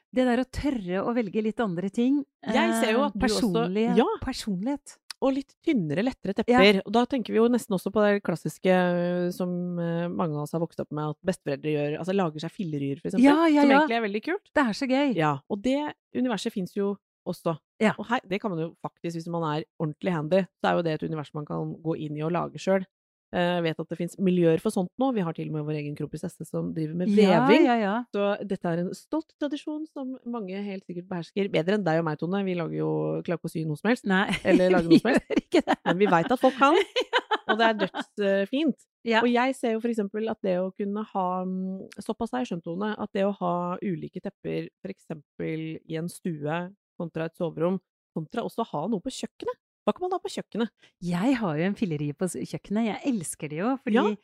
Det 0.09 0.25
der 0.25 0.41
å 0.41 0.47
tørre 0.49 1.03
å 1.05 1.11
velge 1.13 1.43
litt 1.45 1.59
andre 1.61 1.91
ting 1.93 2.23
Jeg 2.41 2.71
ser 2.79 2.95
jo 2.95 3.03
eh, 3.03 3.11
at 3.11 3.13
du 3.13 3.25
også- 3.27 3.67
Ja. 3.99 4.07
Personlighet. 4.23 4.95
Og 5.19 5.33
litt 5.35 5.51
tynnere, 5.65 6.03
lettere 6.05 6.37
tepper. 6.37 6.79
Og 6.85 6.93
da 6.95 7.03
tenker 7.09 7.35
vi 7.35 7.41
jo 7.41 7.49
nesten 7.51 7.75
også 7.75 7.91
på 7.91 8.03
det 8.05 8.21
klassiske 8.23 8.71
eh, 8.71 9.25
som 9.35 9.51
eh, 9.83 10.05
mange 10.07 10.37
av 10.37 10.45
oss 10.45 10.55
har 10.55 10.63
vokst 10.63 10.79
opp 10.79 10.93
med, 10.95 11.11
at 11.11 11.19
besteforeldre 11.27 11.73
gjør, 11.73 11.97
altså 11.99 12.15
lager 12.15 12.45
seg 12.45 12.53
filleryer, 12.55 13.01
for 13.01 13.11
eksempel. 13.11 13.27
Ja, 13.27 13.49
ja, 13.51 13.65
som 13.65 13.73
egentlig 13.75 13.97
er 13.99 14.05
veldig 14.07 14.23
kult. 14.29 14.45
Det 14.55 14.63
er 14.63 14.79
så 14.79 14.87
gøy. 14.89 15.11
Ja, 15.19 15.33
og 15.51 15.63
det 15.65 15.79
universet 16.15 16.55
fins 16.55 16.77
jo 16.77 16.93
også. 17.27 17.57
Ja. 17.83 17.93
Og 17.99 18.07
her, 18.09 18.23
det 18.27 18.39
kan 18.41 18.53
man 18.53 18.63
jo 18.63 18.69
faktisk, 18.83 19.17
hvis 19.17 19.27
man 19.31 19.45
er 19.47 19.67
ordentlig 19.79 20.15
handy, 20.15 20.45
så 20.59 20.71
er 20.71 20.79
jo 20.79 20.85
det 20.87 20.95
et 20.95 21.05
univers 21.09 21.33
man 21.35 21.47
kan 21.47 21.75
gå 21.83 21.95
inn 22.07 22.17
i 22.17 22.23
og 22.25 22.33
lage 22.35 22.61
sjøl. 22.61 22.87
Jeg 23.31 23.61
vet 23.61 23.79
at 23.83 23.89
det 23.91 23.97
fins 23.99 24.15
miljøer 24.17 24.57
for 24.63 24.73
sånt 24.73 24.89
nå. 24.97 25.11
Vi 25.13 25.21
har 25.21 25.35
til 25.37 25.51
og 25.51 25.57
med 25.59 25.65
vår 25.67 25.75
egen 25.83 25.95
Kroppis 25.97 26.23
Esse 26.25 26.47
som 26.49 26.71
driver 26.73 26.95
med 26.97 27.11
Ja, 27.13 27.43
veving. 27.45 27.67
ja, 27.67 27.75
ja. 27.77 27.95
Så 28.15 28.29
dette 28.49 28.71
er 28.71 28.81
en 28.81 28.89
stolt 28.97 29.29
tradisjon 29.37 29.83
som 29.93 30.15
mange 30.25 30.57
helt 30.65 30.85
sikkert 30.89 31.07
behersker. 31.11 31.49
Bedre 31.53 31.77
enn 31.77 31.85
deg 31.85 32.01
og 32.01 32.07
meg, 32.09 32.17
Tone. 32.21 32.41
Vi 32.47 32.55
lager 32.57 32.79
jo, 32.79 32.89
klarer 33.27 33.37
ikke 33.37 33.51
å 33.51 33.53
sy 33.53 33.65
noe 33.69 33.77
som 33.77 33.91
helst. 33.91 34.07
Nei, 34.09 34.25
Eller 34.43 34.73
lage 34.73 34.89
noe 34.89 34.99
som 35.03 35.11
helst. 35.13 35.75
Men 35.85 36.01
vi 36.01 36.09
veit 36.09 36.31
at 36.33 36.41
folk 36.41 36.57
kan, 36.57 36.73
og 37.49 37.53
det 37.61 37.67
er 37.69 37.79
dødsfint. 37.85 38.81
Ja. 39.07 39.21
Og 39.23 39.29
jeg 39.31 39.53
ser 39.55 39.77
jo 39.77 39.79
for 39.79 39.93
eksempel 39.93 40.27
at 40.33 40.41
det 40.43 40.57
å 40.59 40.71
kunne 40.75 41.05
ha 41.13 41.27
mm, 41.47 41.85
Såpass 42.03 42.33
har 42.35 42.41
jeg 42.43 42.49
skjønt, 42.51 42.65
Tone, 42.65 42.89
at 42.99 43.13
det 43.15 43.23
å 43.29 43.31
ha 43.39 43.53
ulike 43.79 44.19
tepper 44.25 44.67
for 44.81 44.91
eksempel 44.91 45.77
i 45.87 45.95
en 46.01 46.09
stue 46.11 46.57
kontra 46.99 47.29
et 47.29 47.37
soverom, 47.39 47.77
kontra 48.17 48.43
også 48.43 48.65
ha 48.73 48.81
noe 48.91 48.99
på 49.05 49.13
kjøkkenet. 49.21 49.55
Hva 49.89 49.93
kan 49.97 50.05
man 50.05 50.13
ha 50.15 50.21
på 50.21 50.29
kjøkkenet? 50.37 50.69
Jeg 51.01 51.37
har 51.41 51.57
jo 51.57 51.65
en 51.71 51.77
filleri 51.79 52.11
på 52.13 52.29
kjøkkenet. 52.29 52.85
Jeg 52.93 52.99
elsker 53.15 53.49
det 53.49 53.57
jo, 53.63 53.75
fordi, 53.83 53.95
Ja. 53.97 54.15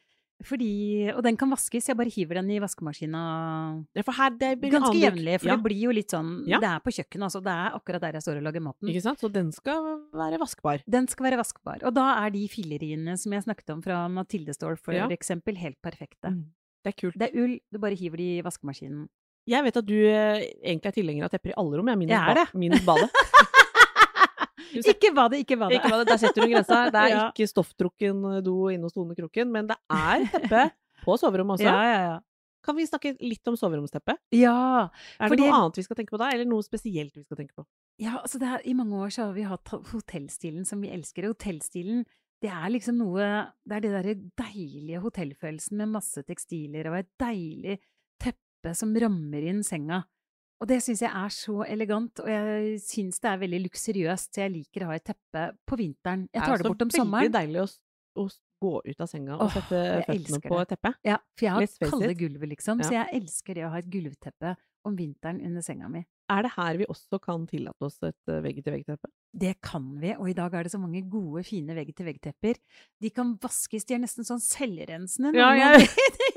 fordi 0.43 0.69
Og 1.15 1.23
den 1.23 1.37
kan 1.39 1.49
vaskes. 1.49 1.87
Jeg 1.87 1.95
bare 1.97 2.11
hiver 2.11 2.35
den 2.41 2.51
i 2.51 2.59
vaskemaskina 2.59 3.21
Ja, 3.95 4.03
ganske 4.05 4.99
jevnlig. 4.99 5.39
For 5.41 5.47
ja. 5.49 5.55
det 5.55 5.63
blir 5.63 5.79
jo 5.87 5.91
litt 5.95 6.11
sånn 6.11 6.45
Ja. 6.47 6.59
Det 6.59 6.69
er 6.69 6.79
på 6.85 6.91
kjøkkenet, 6.93 7.23
altså. 7.29 7.41
Det 7.41 7.53
er 7.55 7.71
akkurat 7.79 8.01
der 8.01 8.11
jeg 8.19 8.21
står 8.27 8.37
og 8.37 8.43
lager 8.43 8.61
maten. 8.61 8.89
Ikke 8.91 9.01
sant? 9.01 9.19
Så 9.19 9.31
den 9.31 9.51
skal 9.51 10.01
være 10.13 10.37
vaskbar. 10.39 10.83
Den 10.87 11.07
skal 11.07 11.25
være 11.31 11.39
vaskbar. 11.41 11.83
Og 11.83 11.93
da 11.95 12.25
er 12.25 12.29
de 12.31 12.47
filleriene 12.47 13.17
som 13.17 13.31
jeg 13.31 13.43
snakket 13.47 13.69
om 13.73 13.81
fra 13.81 14.07
Mathilde 14.07 14.53
Store, 14.53 14.75
for 14.77 14.93
Ja. 14.93 15.07
eksempel, 15.07 15.55
helt 15.57 15.81
perfekte. 15.81 16.29
Mm. 16.29 16.45
Det 16.83 16.93
er 16.93 16.99
kult. 17.01 17.17
Det 17.17 17.31
er 17.33 17.39
ull, 17.41 17.59
du 17.71 17.79
bare 17.79 17.95
hiver 17.95 18.17
det 18.17 18.39
i 18.39 18.41
vaskemaskinen. 18.45 19.07
Jeg 19.47 19.63
vet 19.63 19.77
at 19.77 19.85
du 19.85 19.93
eh, 19.93 20.41
egentlig 20.65 20.85
er 20.89 20.91
tilhenger 20.91 21.23
av 21.25 21.29
tepper 21.29 21.49
i 21.51 21.53
alle 21.57 21.77
rom, 21.77 21.87
jeg, 21.87 21.97
minus, 21.97 22.17
ba- 22.35 22.57
minus 22.57 22.81
badet. 22.85 23.09
Ikke 24.83 25.11
hva 25.15 25.25
det, 25.31 25.39
ikke 25.45 25.57
hva 25.59 25.69
det. 25.71 25.77
Ikke 25.79 25.91
hva 25.93 25.99
det, 26.03 26.07
der 26.11 26.17
setter 26.21 26.41
du 26.45 26.51
grensa. 26.51 26.79
Det 26.91 27.01
er 27.01 27.09
Ja. 27.15 27.23
ikke 27.31 27.47
stofftrukken 27.47 28.23
do 28.43 28.55
inne 28.73 28.83
hos 28.89 28.93
Tone 28.97 29.15
Kroken, 29.15 29.51
men 29.51 29.67
det 29.71 29.77
er 29.89 30.25
teppe 30.35 30.63
på 31.05 31.17
soverommet 31.21 31.59
også. 31.59 31.69
Ja, 31.69 31.83
ja, 31.91 31.99
ja. 32.11 32.15
Kan 32.65 32.75
vi 32.79 32.85
snakke 32.89 33.11
litt 33.21 33.45
om 33.47 33.53
soveromsteppet? 33.55 34.17
Ja, 34.33 34.89
Er 35.21 35.29
det 35.29 35.37
det 35.37 35.45
noe 35.45 35.53
annet 35.53 35.77
vi 35.77 35.83
skal 35.85 35.95
tenke 35.99 36.15
på 36.15 36.17
da, 36.17 36.31
eller 36.33 36.47
noe 36.49 36.63
spesielt 36.65 37.13
vi 37.13 37.21
skal 37.21 37.37
tenke 37.37 37.53
på? 37.53 37.65
Ja, 38.01 38.15
altså 38.23 38.39
det 38.41 38.47
er, 38.49 38.63
I 38.65 38.73
mange 38.73 38.97
år 39.05 39.11
så 39.13 39.27
har 39.27 39.35
vi 39.37 39.43
hatt 39.45 39.69
hotellstilen 39.91 40.65
som 40.65 40.81
vi 40.81 40.89
elsker. 40.89 41.27
Hotellstilen 41.29 42.01
Det 42.41 42.49
er 42.51 42.65
liksom 42.73 42.97
noe 42.99 43.21
Det 43.63 43.77
er 43.77 43.83
det 43.85 43.91
derre 43.93 44.15
deilige 44.41 44.99
hotellfølelsen 45.05 45.77
med 45.77 45.93
masse 45.93 46.23
tekstiler 46.25 46.89
og 46.89 46.97
et 47.03 47.11
deilig 47.21 47.77
teppe 48.19 48.73
som 48.75 48.91
rammer 48.97 49.45
inn 49.45 49.61
senga. 49.63 50.01
Og 50.63 50.69
det 50.71 50.77
syns 50.85 51.01
jeg 51.03 51.11
er 51.11 51.33
så 51.35 51.65
elegant, 51.67 52.21
og 52.23 52.29
jeg 52.31 52.77
syns 52.83 53.19
det 53.23 53.31
er 53.31 53.41
veldig 53.41 53.59
luksuriøst. 53.65 54.31
Så 54.33 54.45
jeg 54.45 54.53
liker 54.53 54.85
å 54.85 54.91
ha 54.91 54.99
et 54.99 55.05
teppe 55.05 55.49
på 55.67 55.79
vinteren. 55.81 56.27
Jeg 56.31 56.47
tar 56.47 56.61
det 56.61 56.69
bort 56.69 56.85
om 56.85 56.93
sommeren. 56.93 57.27
Det 57.27 57.41
er 57.41 57.49
veldig 57.49 57.57
deilig 57.59 57.65
å, 57.65 58.23
å 58.23 58.27
gå 58.65 58.73
ut 58.85 59.03
av 59.03 59.11
senga 59.11 59.35
og 59.35 59.51
sette 59.53 59.81
jeg 59.81 60.05
føttene 60.07 60.41
på 60.45 60.61
teppet. 60.71 61.01
Ja, 61.05 61.19
for 61.35 61.47
jeg 61.47 61.55
har 61.57 61.91
kalde 61.91 62.15
gulvet, 62.21 62.51
liksom. 62.55 62.83
Så 62.87 62.95
jeg 62.95 63.19
elsker 63.19 63.59
det 63.59 63.67
å 63.67 63.73
ha 63.73 63.81
et 63.83 63.91
gulvteppe 63.91 64.55
om 64.87 64.95
vinteren 64.97 65.41
under 65.43 65.65
senga 65.65 65.89
mi. 65.91 66.05
Er 66.31 66.47
det 66.47 66.55
her 66.55 66.79
vi 66.79 66.87
også 66.89 67.19
kan 67.21 67.43
tillate 67.49 67.85
oss 67.85 67.99
et 68.05 68.31
eh, 68.31 68.41
vegg-til-vegg-teppe? 68.41 69.11
Det 69.35 69.55
kan 69.61 69.87
vi, 69.99 70.13
og 70.15 70.29
i 70.31 70.35
dag 70.37 70.53
er 70.55 70.63
det 70.63 70.71
så 70.71 70.79
mange 70.79 71.01
gode, 71.11 71.41
fine 71.43 71.75
vegg-til-vegg-tepper. 71.75 72.55
De 73.03 73.09
kan 73.11 73.33
vaskes, 73.43 73.83
de 73.89 73.97
er 73.97 73.99
nesten 74.05 74.23
sånn 74.27 74.39
selvrensende. 74.43 75.33
Ja, 75.35 75.49
ja. 75.59 75.73
jeg- 75.79 75.89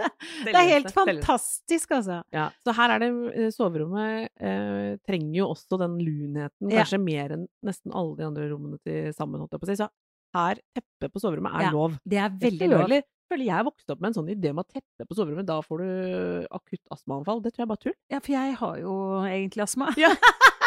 Det 0.00 0.52
det 0.54 0.54
er 0.56 0.68
helt 0.70 0.92
fantastisk, 0.94 1.90
altså. 1.92 2.20
Ja, 2.32 2.46
så 2.64 2.72
her 2.76 2.94
er 2.94 3.02
det 3.02 3.08
eh, 3.36 3.48
Soverommet 3.52 4.30
eh, 4.40 4.96
trenger 5.06 5.34
jo 5.36 5.48
også 5.52 5.76
den 5.80 5.98
lunheten, 6.00 6.70
kanskje 6.72 7.00
mer 7.02 7.34
enn 7.36 7.44
nesten 7.66 7.92
alle 7.96 8.16
de 8.16 8.24
andre 8.28 8.46
rommene 8.52 8.78
til 8.86 9.10
sammen, 9.16 9.40
holdt 9.42 9.52
jeg 9.56 9.60
på 9.62 9.68
å 9.68 9.70
si. 9.72 9.76
Så 9.82 9.88
her, 10.38 10.60
teppe 10.76 11.10
på 11.12 11.20
soverommet 11.22 11.58
er 11.60 11.72
lov. 11.74 11.98
Det 12.08 12.20
er 12.22 12.30
veldig 12.40 12.68
lov. 12.72 12.84
føler, 12.86 13.04
føler 13.32 13.48
jeg 13.50 13.66
vokste 13.68 13.92
opp 13.96 14.00
med 14.04 14.10
en 14.12 14.18
sånn 14.20 14.32
idé 14.36 14.52
om 14.54 14.62
at 14.62 14.70
teppe 14.78 15.08
på 15.10 15.18
soverommet, 15.18 15.48
da 15.50 15.58
får 15.66 15.82
du 15.84 16.46
akutt 16.60 16.84
astmaanfall. 16.96 17.42
Det 17.44 17.52
tror 17.54 17.64
jeg 17.66 17.72
bare 17.74 17.80
er 17.82 17.86
tull. 17.88 17.98
Ja, 18.14 18.20
for 18.24 18.36
jeg 18.38 18.56
har 18.62 18.78
jo 18.84 18.94
egentlig 19.28 19.66
astma. 19.66 19.92
Ja. 20.00 20.14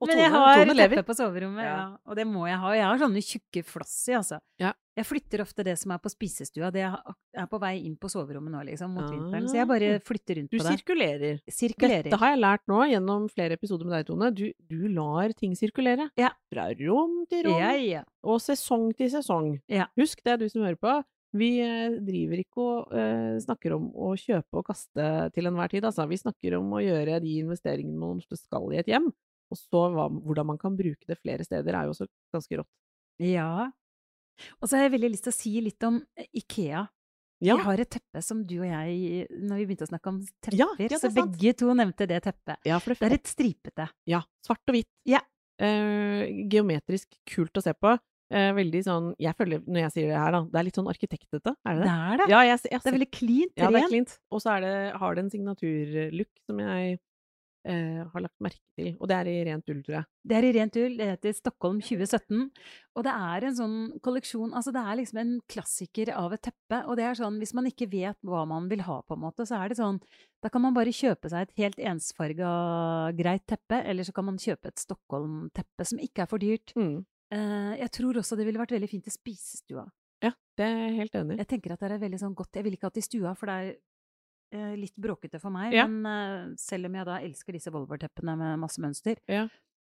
Og 0.00 0.06
Men 0.06 0.18
jeg 0.18 0.30
Tone- 0.30 0.38
har 0.38 0.64
Tone 0.64 0.74
teppe 0.78 1.02
på 1.08 1.14
soverommet, 1.18 1.64
ja. 1.64 1.76
Ja. 1.78 1.96
Og 2.06 2.14
det 2.16 2.26
må 2.26 2.46
jeg 2.46 2.58
ha. 2.62 2.72
Jeg 2.76 2.84
har 2.86 2.98
sånne 2.98 3.22
tjukke 3.24 3.64
flass 3.66 3.94
i, 4.08 4.12
altså. 4.14 4.38
Ja. 4.62 4.72
Jeg 4.98 5.06
flytter 5.06 5.40
ofte 5.42 5.64
det 5.66 5.76
som 5.78 5.92
er 5.94 5.98
på 6.02 6.10
spisestua. 6.10 6.70
Det 6.74 6.82
er 6.86 7.46
på 7.50 7.58
vei 7.62 7.84
inn 7.86 7.96
på 7.96 8.08
soverommet 8.10 8.50
nå, 8.50 8.62
liksom, 8.66 8.90
mot 8.94 9.04
Ah. 9.04 9.10
vinteren. 9.10 9.48
Så 9.48 9.54
jeg 9.58 9.66
bare 9.68 10.00
flytter 10.00 10.36
rundt 10.40 10.50
Du 10.50 10.58
på 10.58 10.64
det. 10.64 10.78
sirkulerer. 10.78 11.40
Sirkulerer. 11.48 12.02
Dette 12.10 12.18
har 12.18 12.30
jeg 12.34 12.40
lært 12.42 12.64
nå 12.68 12.80
gjennom 12.90 13.28
flere 13.30 13.52
episoder 13.58 13.84
med 13.86 13.94
deg, 13.98 14.06
Tone. 14.06 14.30
Du, 14.34 14.52
du 14.68 14.88
lar 14.88 15.32
ting 15.34 15.54
sirkulere. 15.54 16.10
Ja. 16.16 16.30
Fra 16.52 16.68
rom 16.74 17.24
til 17.30 17.44
rom, 17.46 18.04
og 18.24 18.40
sesong 18.40 18.94
til 18.96 19.08
sesong. 19.10 19.60
Ja. 19.68 19.86
Husk 19.96 20.22
det, 20.24 20.38
du 20.40 20.48
som 20.48 20.62
hører 20.62 20.76
på. 20.78 21.04
Vi 21.36 21.60
eh, 21.60 21.90
driver 22.00 22.38
ikke 22.40 22.56
og 22.56 22.88
uh, 22.90 23.36
snakker 23.38 23.74
om 23.76 23.90
å 23.92 24.14
kjøpe 24.16 24.48
og 24.56 24.64
kaste 24.64 25.30
til 25.34 25.44
enhver 25.44 25.68
tid, 25.68 25.84
altså. 25.84 26.08
Vi 26.08 26.16
snakker 26.16 26.56
om 26.56 26.70
å 26.72 26.80
gjøre 26.80 27.20
de 27.20 27.34
investeringene 27.44 27.98
man 28.00 28.18
skal 28.24 28.72
i 28.72 28.78
et 28.80 28.86
hjem. 28.88 29.12
Og 29.50 29.56
så 29.56 29.82
hva, 29.94 30.08
hvordan 30.12 30.46
man 30.46 30.58
kan 30.60 30.76
bruke 30.76 31.06
det 31.08 31.18
flere 31.22 31.44
steder, 31.46 31.74
er 31.74 31.88
jo 31.88 31.94
også 31.94 32.06
ganske 32.34 32.58
rått. 32.60 32.68
Ja. 33.24 33.70
Og 34.62 34.68
så 34.68 34.76
har 34.76 34.84
jeg 34.86 34.92
veldig 34.98 35.10
lyst 35.14 35.24
til 35.26 35.32
å 35.32 35.38
si 35.38 35.52
litt 35.64 35.82
om 35.88 36.02
eh, 36.16 36.26
Ikea. 36.42 36.84
Ja, 37.40 37.54
Jeg 37.54 37.64
har 37.68 37.80
et 37.84 37.90
teppe 37.94 38.20
som 38.26 38.40
du 38.50 38.56
og 38.58 38.66
jeg, 38.66 39.26
når 39.46 39.60
vi 39.60 39.66
begynte 39.68 39.86
å 39.86 39.90
snakke 39.92 40.10
om 40.10 40.16
tepper, 40.42 40.56
Ja, 40.58 40.66
ja, 40.82 40.98
så 40.98 41.10
begge 41.14 41.52
to 41.54 41.70
nevnte 41.78 42.06
det 42.10 42.18
teppet. 42.24 42.58
ja 42.66 42.80
for 42.82 42.90
det, 42.94 42.98
Det 42.98 43.06
er 43.12 43.14
et 43.14 43.30
stripete. 43.30 43.88
ja, 44.10 44.20
svart 44.42 44.62
og 44.66 44.74
hvitt. 44.74 44.88
Ja. 45.06 45.20
Eh, 45.62 46.26
geometrisk 46.50 47.14
kult 47.30 47.54
å 47.58 47.62
se 47.62 47.72
på. 47.74 47.96
Eh, 48.30 48.50
veldig 48.52 48.80
sånn 48.84 49.06
Jeg 49.18 49.32
føler, 49.38 49.62
når 49.64 49.80
jeg 49.86 49.92
sier 49.94 50.08
det 50.10 50.18
her, 50.20 50.32
da, 50.34 50.40
det 50.52 50.58
er 50.60 50.64
litt 50.66 50.76
sånn 50.76 50.90
arkitektete, 50.90 51.54
er 51.64 51.78
det 51.78 51.80
Det 51.80 51.88
det? 51.88 51.94
er 52.12 52.16
det. 52.20 52.26
Ja, 52.28 52.40
jeg, 52.44 52.58
jeg, 52.68 52.80
Det 52.82 52.90
er 52.90 52.96
veldig 52.98 53.10
cleant, 53.16 53.52
Ja, 53.56 53.70
det 53.70 53.80
er 53.82 53.88
cleant. 53.88 54.18
Og 54.30 54.42
så 54.42 54.50
har 54.52 55.14
det 55.14 55.22
en 55.24 55.30
signaturlook 55.30 56.28
som 56.44 56.58
jeg 56.60 56.98
eh, 57.66 58.04
har 58.12 58.22
lagt 58.22 58.36
merke 58.44 58.60
til. 58.78 58.92
Og 58.98 59.08
det 59.10 59.16
er 59.16 59.30
i 59.30 59.36
rent 59.48 59.72
ull, 59.72 59.80
tror 59.86 59.96
jeg. 59.98 60.08
Det 60.28 60.36
er 60.38 60.46
i 60.46 60.52
rent 60.56 60.78
ull. 60.78 60.96
Det 61.00 61.08
heter 61.10 61.36
Stockholm 61.36 61.80
2017. 61.82 62.46
Og 62.98 63.06
det 63.06 63.14
er 63.14 63.46
en 63.48 63.58
sånn 63.58 63.76
kolleksjon 64.04 64.54
Altså, 64.56 64.72
det 64.74 64.82
er 64.82 64.98
liksom 65.00 65.20
en 65.22 65.34
klassiker 65.50 66.12
av 66.14 66.34
et 66.36 66.44
teppe. 66.48 66.80
Og 66.86 66.98
det 66.98 67.06
er 67.08 67.18
sånn, 67.18 67.38
hvis 67.42 67.54
man 67.58 67.68
ikke 67.70 67.90
vet 67.90 68.18
hva 68.26 68.44
man 68.48 68.70
vil 68.70 68.84
ha, 68.86 69.00
på 69.02 69.18
en 69.18 69.24
måte, 69.26 69.46
så 69.48 69.60
er 69.60 69.72
det 69.72 69.80
sånn 69.80 70.00
Da 70.44 70.52
kan 70.54 70.62
man 70.62 70.76
bare 70.76 70.94
kjøpe 70.94 71.30
seg 71.32 71.46
et 71.48 71.54
helt 71.58 71.78
ensfarga 71.92 72.50
greit 73.18 73.46
teppe, 73.50 73.82
eller 73.82 74.06
så 74.06 74.14
kan 74.14 74.28
man 74.28 74.42
kjøpe 74.42 74.70
et 74.70 74.82
Stockholm-teppe 74.82 75.86
som 75.88 76.02
ikke 76.02 76.24
er 76.24 76.30
for 76.30 76.42
dyrt. 76.42 76.74
Mm. 76.78 77.00
Eh, 77.34 77.72
jeg 77.82 77.90
tror 77.98 78.20
også 78.20 78.38
det 78.38 78.46
ville 78.48 78.60
vært 78.60 78.76
veldig 78.76 78.90
fint 78.90 79.08
i 79.08 79.12
spisestua. 79.12 79.84
Ja, 80.24 80.32
det 80.58 80.66
er 80.66 80.78
jeg 80.86 80.96
helt 80.96 81.18
enig 81.18 81.36
i. 81.36 81.40
Jeg 81.42 81.50
tenker 81.52 81.74
at 81.74 81.82
det 81.82 81.92
er 81.92 82.00
veldig 82.02 82.18
sånn 82.18 82.34
godt 82.38 82.58
Jeg 82.58 82.66
vil 82.66 82.74
ikke 82.74 82.90
det 82.94 83.04
i 83.04 83.06
stua, 83.06 83.34
for 83.38 83.50
det 83.50 83.58
er 83.58 83.76
litt 84.52 84.94
bråkete 84.96 85.40
for 85.40 85.50
meg. 85.50 85.72
Ja. 85.76 85.86
Men 85.86 86.06
eh, 86.06 86.54
selv 86.56 86.86
om 86.86 86.94
jeg 86.94 87.04
da 87.06 87.18
elsker 87.20 87.52
disse 87.52 87.70
Volvo-teppene 87.74 88.36
med 88.36 88.58
masse 88.58 88.80
mønster. 88.80 89.16
Ja. 89.28 89.46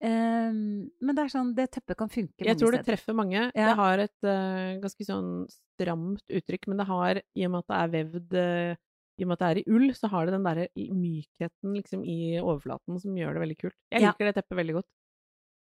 Eh, 0.03 0.53
men 0.53 1.15
det 1.15 1.25
er 1.25 1.33
sånn, 1.33 1.55
det 1.55 1.71
teppet 1.73 1.97
kan 1.97 2.09
funke 2.11 2.45
Jeg 2.45 2.59
tror 2.59 2.73
det 2.75 2.83
steder. 2.83 2.97
treffer 2.97 3.15
mange. 3.15 3.51
Ja. 3.55 3.67
Det 3.71 3.77
har 3.79 3.99
et 3.99 4.27
uh, 4.27 4.81
ganske 4.83 5.05
sånn 5.07 5.29
stramt 5.53 6.25
uttrykk, 6.29 6.67
men 6.69 6.81
det 6.83 6.87
har, 6.89 7.21
i 7.39 7.45
og 7.47 7.53
med 7.55 7.63
at 7.63 7.69
det 7.71 7.79
er 7.83 7.93
vevd 7.97 8.35
uh, 8.41 8.81
i 9.21 9.23
og 9.25 9.29
med 9.29 9.37
at 9.37 9.43
det 9.45 9.51
er 9.53 9.61
i 9.61 9.77
ull, 9.77 9.93
så 9.95 10.09
har 10.11 10.27
det 10.27 10.33
den 10.35 10.45
derre 10.47 10.67
mykheten 10.75 11.75
liksom 11.77 12.03
i 12.09 12.19
overflaten 12.41 12.99
som 12.99 13.15
gjør 13.17 13.37
det 13.37 13.43
veldig 13.45 13.59
kult. 13.61 13.77
Jeg 13.93 14.03
Ja. 14.03 14.11
liker 14.11 14.25
det 14.31 14.35
teppet 14.41 14.57
veldig 14.59 14.75
godt. 14.81 14.89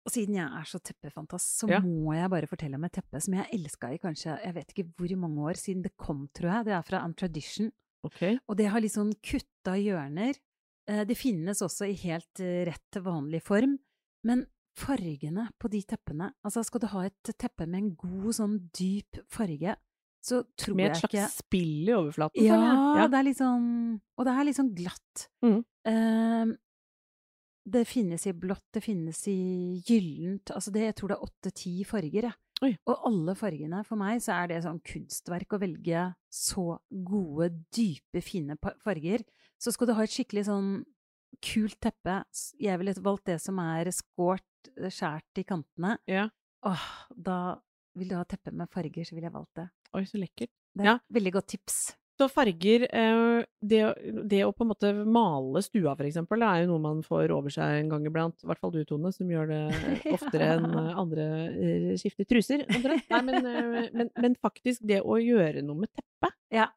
Og 0.07 0.11
siden 0.13 0.35
jeg 0.37 0.47
er 0.47 0.67
så 0.69 0.79
teppefantast, 0.79 1.57
så 1.59 1.67
Ja. 1.71 1.79
må 1.83 2.13
jeg 2.15 2.29
bare 2.29 2.47
fortelle 2.47 2.75
om 2.75 2.83
et 2.85 2.93
teppe 2.93 3.19
som 3.19 3.33
jeg 3.33 3.47
elska 3.51 3.89
i 3.91 3.97
kanskje 3.97 4.37
jeg 4.43 4.53
vet 4.53 4.69
ikke 4.71 4.87
hvor 4.95 5.15
mange 5.17 5.39
år 5.49 5.57
siden 5.59 5.81
det 5.83 5.91
kom, 5.97 6.27
tror 6.35 6.51
jeg. 6.53 6.65
Det 6.69 6.73
er 6.77 6.81
fra 6.87 7.01
Untradition. 7.03 7.71
Ok. 8.05 8.21
Og 8.47 8.57
det 8.57 8.67
har 8.69 8.81
litt 8.83 8.93
sånn 8.93 9.13
kutta 9.23 9.73
hjørner. 9.79 10.37
Eh, 10.87 11.03
Det 11.05 11.17
finnes 11.17 11.59
også 11.61 11.87
i 11.89 11.93
helt 12.05 12.39
eh, 12.39 12.65
rett 12.69 12.99
vanlig 13.03 13.41
form. 13.43 13.77
Men 14.23 14.45
fargene 14.77 15.47
på 15.59 15.69
de 15.73 15.81
teppene 15.81 16.31
Altså, 16.45 16.63
skal 16.63 16.79
du 16.83 16.87
ha 16.87 17.05
et 17.07 17.31
teppe 17.37 17.65
med 17.67 17.79
en 17.81 17.95
god, 17.95 18.29
sånn 18.37 18.69
dyp 18.77 19.17
farge, 19.27 19.75
så 20.21 20.43
tror 20.55 20.77
jeg 20.77 20.77
ikke 20.77 20.77
Med 20.77 20.91
et 20.91 21.01
slags 21.01 21.37
spill 21.41 21.89
i 21.89 21.93
overflaten, 21.95 22.43
Ja, 22.45 22.59
jeg. 23.01 23.09
det 23.11 23.17
er 23.19 23.23
litt 23.23 23.37
sånn 23.41 23.67
Og 24.17 24.25
det 24.25 24.33
er 24.35 24.43
litt 24.45 24.55
sånn 24.59 24.73
glatt. 24.77 25.27
Mm. 25.45 25.59
Eh, 25.87 26.55
det 27.67 27.83
finnes 27.87 28.23
i 28.27 28.31
blått, 28.33 28.63
det 28.73 28.83
finnes 28.85 29.27
i 29.27 29.81
gyllent 29.87 30.51
Altså, 30.55 30.71
det, 30.71 30.85
jeg 30.87 30.95
tror 30.95 31.09
det 31.11 31.17
er 31.17 31.25
åtte-ti 31.27 31.73
farger, 31.83 32.29
jeg. 32.29 32.37
Oi. 32.65 32.71
Og 32.89 33.03
alle 33.05 33.35
fargene, 33.37 33.83
for 33.85 33.99
meg, 33.99 34.21
så 34.23 34.33
er 34.33 34.47
det 34.49 34.63
sånn 34.65 34.79
kunstverk 34.81 35.53
å 35.53 35.59
velge 35.61 36.03
så 36.33 36.79
gode, 36.89 37.51
dype, 37.75 38.21
fine 38.25 38.57
farger. 38.83 39.23
Så 39.61 39.73
skal 39.73 39.89
du 39.89 39.93
ha 39.97 40.05
et 40.05 40.13
skikkelig 40.13 40.47
sånn 40.49 40.71
kult 41.43 41.75
teppe 41.83 42.21
Jeg 42.57 42.79
ville 42.79 42.93
valgt 43.03 43.27
det 43.29 43.37
som 43.43 43.59
er 43.61 43.91
skåret, 43.93 44.43
skåret 44.77 44.93
skjært 44.93 45.41
i 45.41 45.45
kantene. 45.47 45.97
Ja. 46.09 46.27
Åh, 46.65 46.85
da 47.13 47.59
vil 47.97 48.09
du 48.09 48.15
ha 48.17 48.25
teppe 48.29 48.53
med 48.53 48.69
farger, 48.73 49.05
så 49.05 49.15
ville 49.15 49.29
jeg 49.29 49.35
valgt 49.37 49.55
det. 49.59 49.69
Oi, 49.97 50.03
så 50.09 50.19
lekkert. 50.21 50.51
Det 50.73 50.83
er 50.85 50.85
Ja. 50.91 50.99
veldig 51.13 51.33
godt 51.33 51.47
tips. 51.47 51.95
Så 52.17 52.25
farger 52.33 52.87
eh, 52.89 53.43
det, 53.61 53.81
det 54.25 54.39
å 54.47 54.53
på 54.57 54.65
en 54.65 54.71
måte 54.71 54.89
male 55.05 55.61
stua, 55.61 55.91
for 55.93 56.07
eksempel, 56.07 56.41
det 56.41 56.47
er 56.49 56.63
jo 56.63 56.71
noe 56.71 56.81
man 56.81 57.03
får 57.05 57.29
over 57.35 57.53
seg 57.53 57.83
en 57.83 57.91
gang 57.93 58.07
iblant. 58.09 58.39
I 58.41 58.49
hvert 58.49 58.61
fall 58.63 58.73
du, 58.73 58.79
Tone, 58.89 59.11
som 59.13 59.29
gjør 59.29 59.51
det 59.51 59.59
oftere 60.15 60.47
enn 60.55 60.65
eh, 60.71 60.89
andre 60.97 61.27
eh, 61.53 61.91
skifter 62.01 62.25
truser. 62.25 62.65
Nei, 62.65 63.21
men, 63.27 63.45
men, 63.93 64.09
men 64.17 64.37
faktisk, 64.41 64.81
det 64.89 65.03
å 65.05 65.19
gjøre 65.21 65.61
noe 65.67 65.83
med 65.85 65.93
teppet, 65.93 66.33
Ja. 66.57 66.71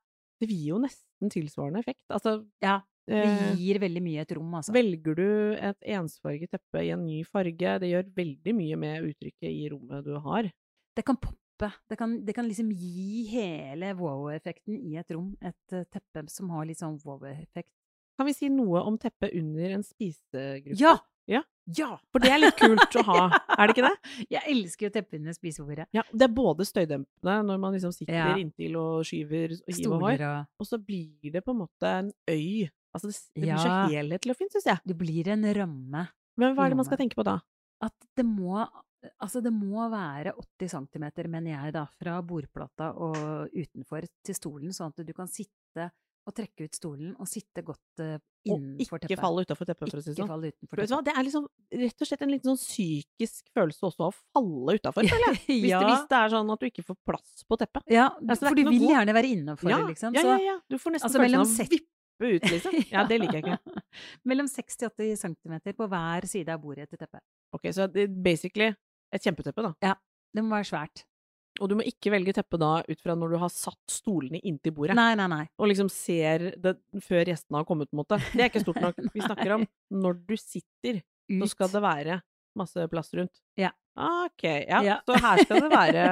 det 0.45 0.51
gir 0.53 0.75
jo 0.75 0.83
nesten 0.85 1.33
tilsvarende 1.33 1.81
effekt. 1.81 2.05
Altså, 2.13 2.43
Ja, 2.61 2.83
det 3.11 3.25
gir 3.59 3.81
veldig 3.83 4.03
mye 4.05 4.23
et 4.23 4.33
rom, 4.37 4.53
altså. 4.61 4.71
velger 4.77 5.17
du 5.19 5.27
et 5.57 5.89
ensfarget 5.97 6.53
teppe 6.53 6.85
i 6.85 6.93
en 6.95 7.01
ny 7.09 7.23
farge, 7.27 7.79
det 7.83 7.89
gjør 7.91 8.13
veldig 8.21 8.53
mye 8.55 8.77
med 8.79 9.09
uttrykket 9.09 9.49
i 9.51 9.65
rommet 9.73 10.05
du 10.07 10.13
har. 10.23 10.53
Det 10.95 11.03
kan 11.09 11.17
poppe. 11.17 11.41
Det 11.91 11.97
kan, 12.01 12.17
det 12.25 12.35
kan 12.37 12.49
liksom 12.49 12.71
gi 12.73 13.27
hele 13.31 13.93
wow-effekten 13.99 14.77
i 14.79 14.97
et 15.01 15.11
rom. 15.15 15.35
Et 15.41 15.77
eh, 15.77 15.85
teppe 15.93 16.25
som 16.33 16.51
har 16.55 16.65
litt 16.69 16.81
sånn 16.81 16.99
wow-effekt. 17.05 17.71
Kan 18.19 18.27
vi 18.29 18.35
si 18.37 18.49
noe 18.53 18.83
om 18.85 18.99
teppet 19.01 19.33
under 19.39 19.77
en 19.79 19.85
spisegruppe? 19.87 20.79
Ja! 20.81 20.97
Ja. 21.31 21.43
Ja! 21.77 21.91
For 22.11 22.19
det 22.25 22.31
er 22.35 22.41
litt 22.43 22.57
kult 22.59 22.97
å 22.99 23.03
ha, 23.07 23.21
er 23.55 23.69
det 23.71 23.75
ikke 23.77 23.87
det? 23.87 24.13
Jeg 24.35 24.43
elsker 24.51 24.89
jo 24.89 24.93
teppe 24.97 25.19
under 25.21 25.37
spisebordet. 25.37 25.87
Ja, 25.95 26.03
det 26.11 26.27
er 26.27 26.33
både 26.35 26.67
støydempende 26.67 27.37
når 27.47 27.61
man 27.63 27.77
liksom 27.77 27.93
sitter 27.95 28.17
Ja. 28.17 28.33
inntil 28.41 28.75
og 28.81 29.05
skyver 29.07 29.55
og 29.61 29.71
hiver 29.77 29.95
og 29.95 30.05
hår, 30.09 30.25
og 30.59 30.67
så 30.67 30.81
blir 30.83 31.31
det 31.37 31.45
på 31.47 31.55
en 31.55 31.61
måte 31.63 31.93
en 32.01 32.11
øy. 32.29 32.67
Altså 32.91 33.07
det, 33.13 33.17
det 33.37 33.45
blir 33.45 33.53
Ja. 33.53 33.63
så 33.63 33.77
helhetlig 33.93 34.35
og 34.35 34.41
fint, 34.41 34.53
syns 34.57 34.67
jeg. 34.67 34.83
Det 34.91 34.97
blir 34.99 35.29
en 35.31 35.47
ramme. 35.61 36.09
Men 36.41 36.57
hva 36.57 36.67
er 36.67 36.73
det 36.75 36.81
man 36.81 36.89
skal 36.89 36.99
tenke 36.99 37.15
på 37.21 37.23
da? 37.29 37.39
At 37.81 37.95
det 38.19 38.27
må 38.27 38.65
Altså, 39.21 39.41
det 39.43 39.53
må 39.53 39.87
være 39.91 40.35
80 40.61 40.69
cm, 40.75 41.07
mener 41.31 41.51
jeg, 41.55 41.73
da, 41.73 41.87
fra 42.01 42.19
bordplata 42.23 42.91
og 43.01 43.49
utenfor 43.57 44.05
til 44.25 44.35
stolen, 44.37 44.73
sånn 44.77 44.93
at 44.93 45.07
du 45.07 45.13
kan 45.17 45.27
sitte 45.29 45.91
og 46.29 46.35
trekke 46.37 46.67
ut 46.69 46.75
stolen 46.77 47.15
og 47.19 47.27
sitte 47.27 47.63
godt 47.65 48.03
innenfor 48.45 49.01
teppet. 49.01 49.07
Og 49.07 49.07
ikke 49.09 49.17
falle 49.23 49.45
utafor 49.47 49.67
teppet, 49.71 49.89
for 49.91 49.99
å 49.99 50.03
si 50.05 50.11
det 50.13 50.19
sånn. 50.21 50.29
falle 50.29 50.51
utenfor 50.53 50.77
Vet 50.83 50.91
du 50.91 50.93
hva? 50.95 50.99
teppet. 51.01 51.07
Det 51.09 51.15
er 51.17 51.25
liksom 51.27 51.47
rett 51.81 52.03
og 52.05 52.11
slett 52.11 52.23
en 52.27 52.31
liten 52.35 52.51
sånn 52.51 52.61
psykisk 52.61 53.49
følelse 53.57 53.87
også 53.89 54.05
å 54.05 54.13
falle 54.19 54.75
utafor, 54.77 55.09
føler 55.09 55.27
jeg. 55.31 55.41
Hvis, 55.49 55.71
Ja. 55.71 55.81
det, 55.81 55.89
hvis 55.95 56.05
det 56.13 56.19
er 56.21 56.35
sånn 56.37 56.53
at 56.53 56.61
du 56.61 56.67
ikke 56.69 56.85
får 56.91 56.99
plass 57.09 57.45
på 57.49 57.59
teppet. 57.65 57.89
Ja, 57.89 58.11
Altså, 58.21 58.49
for 58.51 58.55
du 58.61 58.63
vil 58.69 58.79
god- 58.85 58.93
gjerne 58.93 59.17
være 59.17 59.33
innenfor, 59.33 59.71
Ja, 59.73 59.81
liksom. 59.89 60.15
ja, 60.15 60.21
så- 60.23 60.37
ja, 60.37 60.45
ja. 60.53 60.59
Du 60.69 60.77
får 60.77 60.93
nesten 60.93 61.09
Altså, 61.09 61.25
følelsen 61.25 61.41
av 61.41 61.49
å 61.49 61.73
vippe 61.73 62.35
ut, 62.37 62.43
liksom. 62.53 62.73
Ja, 62.93 63.07
det 63.09 63.21
liker 63.25 63.41
jeg 63.41 63.45
ikke. 63.49 63.83
Mellom 64.29 64.47
60-80 64.47 65.17
cm 65.25 65.57
på 65.73 65.89
hver 65.89 66.29
side 66.29 66.49
av 66.53 66.61
bordet 66.61 66.89
til 66.93 66.99
teppet. 67.01 67.25
Ok, 67.57 67.65
så 67.73 67.89
basically 68.23 68.75
et 69.15 69.25
kjempeteppe, 69.25 69.65
da. 69.67 69.73
Ja. 69.85 69.95
Det 70.35 70.45
må 70.45 70.55
være 70.55 70.69
svært. 70.71 71.05
Og 71.61 71.69
du 71.69 71.75
må 71.77 71.85
ikke 71.85 72.13
velge 72.15 72.33
teppe 72.37 72.59
da 72.61 72.79
ut 72.87 73.03
fra 73.03 73.17
når 73.19 73.35
du 73.35 73.39
har 73.43 73.51
satt 73.53 73.93
stolene 73.93 74.39
inntil 74.47 74.73
bordet. 74.77 74.95
Nei, 74.97 75.13
nei, 75.19 75.27
nei. 75.31 75.43
Og 75.61 75.69
liksom 75.69 75.91
ser 75.93 76.53
det 76.63 76.77
før 77.05 77.27
gjestene 77.29 77.61
har 77.61 77.67
kommet, 77.69 77.91
på 77.91 77.99
en 77.99 78.03
måte. 78.05 78.21
Det 78.33 78.45
er 78.45 78.53
ikke 78.53 78.63
stort 78.63 78.81
nok. 78.85 79.01
Vi 79.13 79.25
snakker 79.25 79.57
om 79.59 79.67
når 79.93 80.21
du 80.31 80.37
sitter, 80.41 81.03
så 81.31 81.51
skal 81.51 81.73
det 81.75 81.83
være 81.85 82.21
masse 82.59 82.87
plass 82.93 83.13
rundt. 83.19 83.43
Ja. 83.61 83.73
Ok, 84.01 84.45
ja. 84.47 84.81
Ja. 84.87 84.97
Så 85.05 85.19
her 85.21 85.43
skal 85.45 85.65
det 85.67 85.71
være 85.75 86.05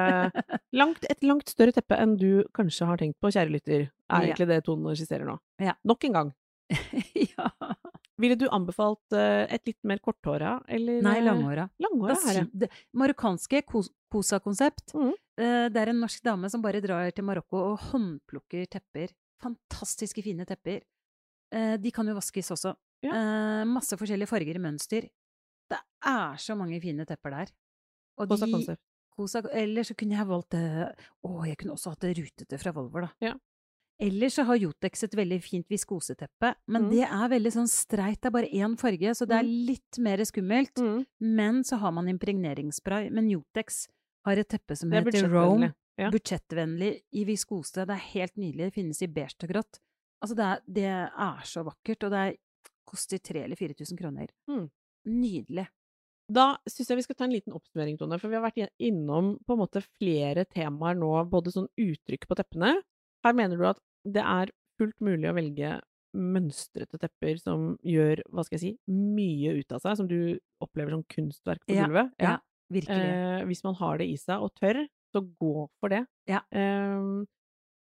langt, 0.79 1.07
et 1.09 1.23
langt 1.25 1.49
større 1.49 1.73
teppe 1.73 1.97
enn 1.97 2.17
du 2.19 2.43
kanskje 2.55 2.87
har 2.89 2.99
tenkt 3.01 3.17
på, 3.23 3.31
kjære 3.33 3.53
lytter. 3.55 3.87
Er 4.09 4.27
egentlig 4.27 4.49
det 4.51 4.61
Tone 4.67 4.93
skisserer 4.97 5.25
nå. 5.27 5.39
Ja. 5.63 5.75
Nok 5.87 6.05
en 6.09 6.17
gang. 6.19 6.31
ja. 7.33 7.49
Ville 8.19 8.35
du 8.35 8.45
anbefalt 8.51 9.13
eh, 9.15 9.45
et 9.55 9.65
litt 9.69 9.79
mer 9.87 9.99
korthåra, 10.03 10.57
eller 10.67 11.01
Nei, 11.05 11.17
eh, 11.19 11.23
langhåra. 11.23 11.69
Langhåra 11.79 12.17
Da 12.19 12.43
det. 12.65 12.69
Marokkanske 12.93 13.61
kos- 13.65 13.91
Kosa-konsept. 14.11 14.91
Mm. 14.93 15.13
Eh, 15.39 15.69
Det 15.69 15.77
er 15.77 15.89
en 15.93 16.01
norsk 16.01 16.21
dame 16.23 16.49
som 16.49 16.61
bare 16.61 16.81
drar 16.81 17.11
til 17.15 17.23
Marokko 17.23 17.57
og 17.71 17.79
håndplukker 17.91 18.67
tepper. 18.67 19.13
Fantastiske 19.41 20.21
fine 20.23 20.45
tepper. 20.45 20.81
De 21.51 21.91
kan 21.91 22.05
jo 22.05 22.13
vaskes 22.13 22.51
også. 22.51 22.75
Ja. 23.01 23.63
Masse 23.65 23.95
forskjellige 23.97 24.27
farger 24.29 24.55
og 24.59 24.61
mønster. 24.61 25.07
Det 25.69 25.79
er 26.05 26.35
så 26.37 26.55
mange 26.57 26.79
fine 26.81 27.05
tepper 27.05 27.31
der. 27.31 27.47
Og 28.19 28.27
Kosa 28.27 28.45
de- 28.45 28.51
konsept. 28.53 28.81
Kosa, 29.15 29.41
eller 29.53 29.81
så 29.83 29.95
kunne 29.97 30.15
jeg 30.17 30.27
valgt 30.27 30.53
Å, 30.53 31.45
jeg 31.47 31.57
kunne 31.57 31.73
også 31.73 31.89
hatt 31.95 31.99
det 32.01 32.17
rutete 32.17 32.59
fra 32.59 32.71
Volvo, 32.71 33.01
da. 33.01 33.09
Ja. 33.21 33.33
Ellers 33.99 34.37
så 34.37 34.45
har 34.47 34.55
Jotex 34.55 35.03
et 35.03 35.15
veldig 35.19 35.37
fint 35.43 35.65
viskoseteppe, 35.67 36.53
men 36.71 36.85
mm. 36.85 36.91
det 36.93 37.03
er 37.03 37.31
veldig 37.33 37.51
sånn 37.51 37.67
streit. 37.67 38.21
Det 38.21 38.29
er 38.29 38.35
bare 38.37 38.51
én 38.55 38.77
farge, 38.79 39.11
så 39.17 39.27
det 39.27 39.35
er 39.35 39.49
litt 39.49 39.99
mer 39.99 40.23
skummelt. 40.23 40.79
Mm. 40.79 41.01
Men 41.35 41.59
så 41.67 41.81
har 41.81 41.91
man 41.97 42.07
impregneringsspray. 42.07 43.09
Men 43.11 43.27
Jotex 43.33 43.83
har 44.27 44.39
et 44.39 44.47
teppe 44.47 44.77
som 44.79 44.93
er 44.93 45.03
heter 45.03 45.27
Rome. 45.33 45.73
Ja. 45.99 46.07
Budsjettvennlig 46.13 46.93
i 47.11 47.25
viskose. 47.27 47.83
Det 47.83 47.97
er 47.97 48.05
helt 48.13 48.37
nydelig. 48.39 48.69
Det 48.69 48.77
finnes 48.77 49.01
i 49.03 49.09
beige 49.11 49.43
og 49.43 49.51
grått. 49.51 49.81
Altså, 50.23 50.37
det 50.39 50.45
er, 50.45 50.61
det 50.77 50.87
er 50.93 51.41
så 51.47 51.65
vakkert, 51.67 52.05
og 52.07 52.13
det 52.13 52.21
er, 52.23 52.37
koster 52.87 53.19
3000 53.19 53.43
eller 53.43 53.59
4000 53.59 53.99
kroner. 53.99 54.31
Mm. 54.47 54.63
Nydelig. 55.11 55.67
Da 56.29 56.53
syns 56.69 56.91
jeg 56.91 56.99
vi 56.99 57.03
skal 57.03 57.17
ta 57.19 57.27
en 57.27 57.33
liten 57.33 57.55
oppsummering, 57.57 57.97
Tone. 57.99 58.19
For 58.21 58.31
vi 58.31 58.37
har 58.39 58.45
vært 58.45 58.71
innom 58.79 59.35
på 59.43 59.55
en 59.55 59.61
måte 59.63 59.83
flere 59.89 60.45
temaer 60.47 60.95
nå, 60.95 61.11
både 61.27 61.51
sånn 61.51 61.67
uttrykk 61.75 62.29
på 62.29 62.39
teppene. 62.39 62.77
Her 63.25 63.35
mener 63.35 63.59
du 63.59 63.65
at 63.67 63.81
det 64.05 64.23
er 64.23 64.51
fullt 64.79 64.99
mulig 65.03 65.29
å 65.29 65.35
velge 65.35 65.79
mønstrete 66.15 66.97
tepper 66.99 67.37
som 67.41 67.75
gjør, 67.85 68.23
hva 68.33 68.43
skal 68.45 68.57
jeg 68.57 68.63
si, 68.63 68.71
mye 68.89 69.51
ut 69.59 69.71
av 69.75 69.81
seg, 69.83 69.97
som 69.99 70.07
du 70.09 70.39
opplever 70.63 70.95
som 70.95 71.03
kunstverk 71.11 71.61
på 71.67 71.75
Ja, 71.75 71.85
gulvet. 71.85 72.13
Ja, 72.19 72.37
virkelig. 72.73 73.09
Eh, 73.11 73.43
hvis 73.45 73.63
man 73.63 73.75
har 73.75 73.99
det 74.01 74.07
i 74.09 74.15
seg 74.17 74.41
og 74.41 74.53
tør, 74.57 74.81
så 75.13 75.21
gå 75.41 75.67
for 75.79 75.89
det. 75.93 76.03
Ja. 76.29 76.41
Eh, 76.51 77.25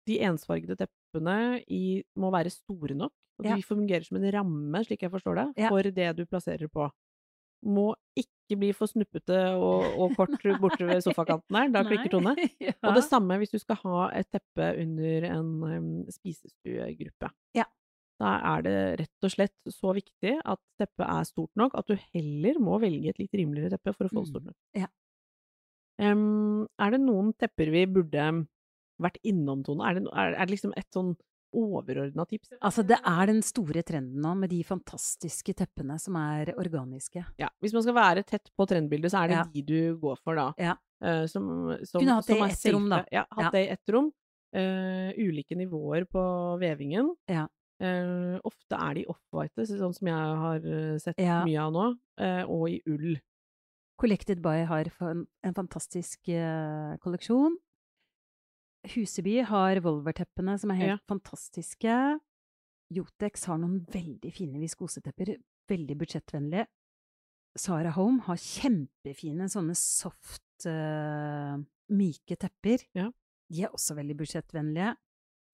de 0.06 0.18
ensfargede 0.22 0.76
teppene 0.78 1.62
i, 1.70 2.02
må 2.18 2.30
være 2.34 2.50
store 2.54 2.94
nok, 2.98 3.12
og 3.38 3.44
Ja. 3.46 3.56
de 3.56 3.62
fungerer 3.62 4.04
som 4.06 4.16
en 4.18 4.32
ramme, 4.32 4.84
slik 4.86 5.02
jeg 5.02 5.10
forstår 5.10 5.34
det, 5.36 5.62
Ja. 5.64 5.68
for 5.68 5.82
det 5.82 6.16
du 6.16 6.24
plasserer 6.26 6.68
på. 6.70 6.90
Må 7.64 7.94
ikke 8.18 8.30
bli 8.54 8.68
for 8.76 8.86
snuppete 8.86 9.34
og, 9.58 9.82
og 9.98 10.14
kort 10.14 10.36
borte 10.62 10.86
ved 10.86 11.00
sofakanten 11.02 11.56
her, 11.58 11.72
da 11.74 11.82
klikker 11.82 12.12
Tone. 12.14 12.36
ja. 12.62 12.76
Og 12.86 12.94
det 12.94 13.02
samme 13.08 13.40
hvis 13.40 13.50
du 13.50 13.58
skal 13.58 13.80
ha 13.82 14.04
et 14.14 14.28
teppe 14.30 14.68
under 14.84 15.26
en 15.32 15.50
um, 15.66 15.88
spisestuegruppe. 16.14 17.32
Ja. 17.58 17.64
Da 18.22 18.36
er 18.54 18.62
det 18.64 18.76
rett 19.02 19.26
og 19.26 19.32
slett 19.34 19.72
så 19.74 19.90
viktig 19.96 20.36
at 20.38 20.60
teppet 20.80 21.04
er 21.04 21.26
stort 21.28 21.50
nok 21.58 21.74
at 21.76 21.90
du 21.90 21.98
heller 22.14 22.60
må 22.62 22.78
velge 22.80 23.10
et 23.10 23.18
litt 23.20 23.34
rimeligere 23.36 23.74
teppe 23.74 23.92
for 23.96 24.06
å 24.06 24.12
få 24.14 24.22
det 24.22 24.30
stort 24.30 24.46
Mm, 24.46 24.52
nok. 24.54 24.56
ja. 24.84 24.86
Um, 25.98 26.66
er 26.78 26.92
det 26.92 27.00
noen 27.00 27.32
tepper 27.40 27.70
vi 27.72 27.86
burde 27.88 28.24
vært 29.00 29.16
innom, 29.24 29.62
Tone? 29.64 29.84
Er 29.88 29.98
det, 29.98 30.06
er, 30.12 30.34
er 30.36 30.44
det 30.48 30.52
liksom 30.54 30.72
et 30.76 30.88
sånn 30.92 31.14
overordna 31.56 32.26
tips? 32.28 32.52
Altså, 32.60 32.84
det 32.86 32.98
er 33.00 33.30
den 33.30 33.40
store 33.46 33.82
trenden 33.86 34.20
nå 34.22 34.34
med 34.38 34.52
de 34.52 34.60
fantastiske 34.66 35.54
teppene 35.56 35.96
som 36.02 36.16
er 36.20 36.52
organiske. 36.56 37.24
Ja, 37.40 37.48
hvis 37.64 37.74
man 37.76 37.84
skal 37.86 37.96
være 37.96 38.24
tett 38.28 38.50
på 38.56 38.66
trendbildet, 38.68 39.12
så 39.14 39.24
er 39.24 39.32
det 39.32 39.38
Ja. 39.40 39.44
de 39.54 39.62
du 39.62 39.96
går 40.02 40.20
for 40.22 40.36
da. 40.38 40.52
Ja. 40.58 40.76
Eh, 41.02 41.26
som, 41.26 41.48
som, 41.84 42.00
Kunne 42.00 42.16
hatt 42.20 42.26
det 42.30 42.38
i 42.38 42.46
ett 42.50 42.72
rom, 42.74 42.88
da. 42.92 43.04
Ja, 43.12 43.24
hatt 43.30 43.48
Ja. 43.48 43.50
det 43.50 43.64
i 43.66 43.72
ett 43.72 43.88
rom. 43.92 44.12
Uh, 44.56 45.10
ulike 45.20 45.56
nivåer 45.58 46.06
på 46.08 46.22
vevingen. 46.62 47.10
Ja. 47.28 47.46
Uh, 47.82 48.38
ofte 48.46 48.78
er 48.78 48.94
de 48.94 49.02
off-white, 49.12 49.66
sånn 49.68 49.92
som 49.92 50.08
jeg 50.08 50.36
har 50.42 50.60
sett 51.02 51.18
Ja. 51.20 51.42
mye 51.44 51.60
av 51.60 51.72
nå, 51.72 51.98
og 52.48 52.70
i 52.70 52.80
ull. 52.86 53.18
Collected 53.98 54.40
by 54.40 54.64
har 54.64 54.88
en 55.00 55.54
fantastisk 55.54 56.20
kolleksjon. 57.00 57.56
Huseby 58.92 59.40
har 59.48 59.80
Volver-teppene 59.84 60.56
som 60.60 60.72
er 60.72 60.80
helt 60.82 61.04
fantastiske. 61.10 61.96
Jotex 62.94 63.46
har 63.50 63.58
noen 63.60 63.80
veldig 63.90 64.30
fine 64.34 64.60
viskosetepper, 64.62 65.34
veldig 65.70 65.96
budsjettvennlige. 66.02 66.66
Sara 67.56 67.92
Home 67.96 68.22
har 68.26 68.38
kjempefine 68.40 69.48
sånne 69.50 69.74
soft, 69.78 70.44
uh, 70.68 71.56
myke 71.88 72.36
tepper. 72.38 72.84
Ja. 72.96 73.08
De 73.50 73.64
er 73.64 73.74
også 73.74 73.96
veldig 73.96 74.18
budsjettvennlige. 74.20 74.92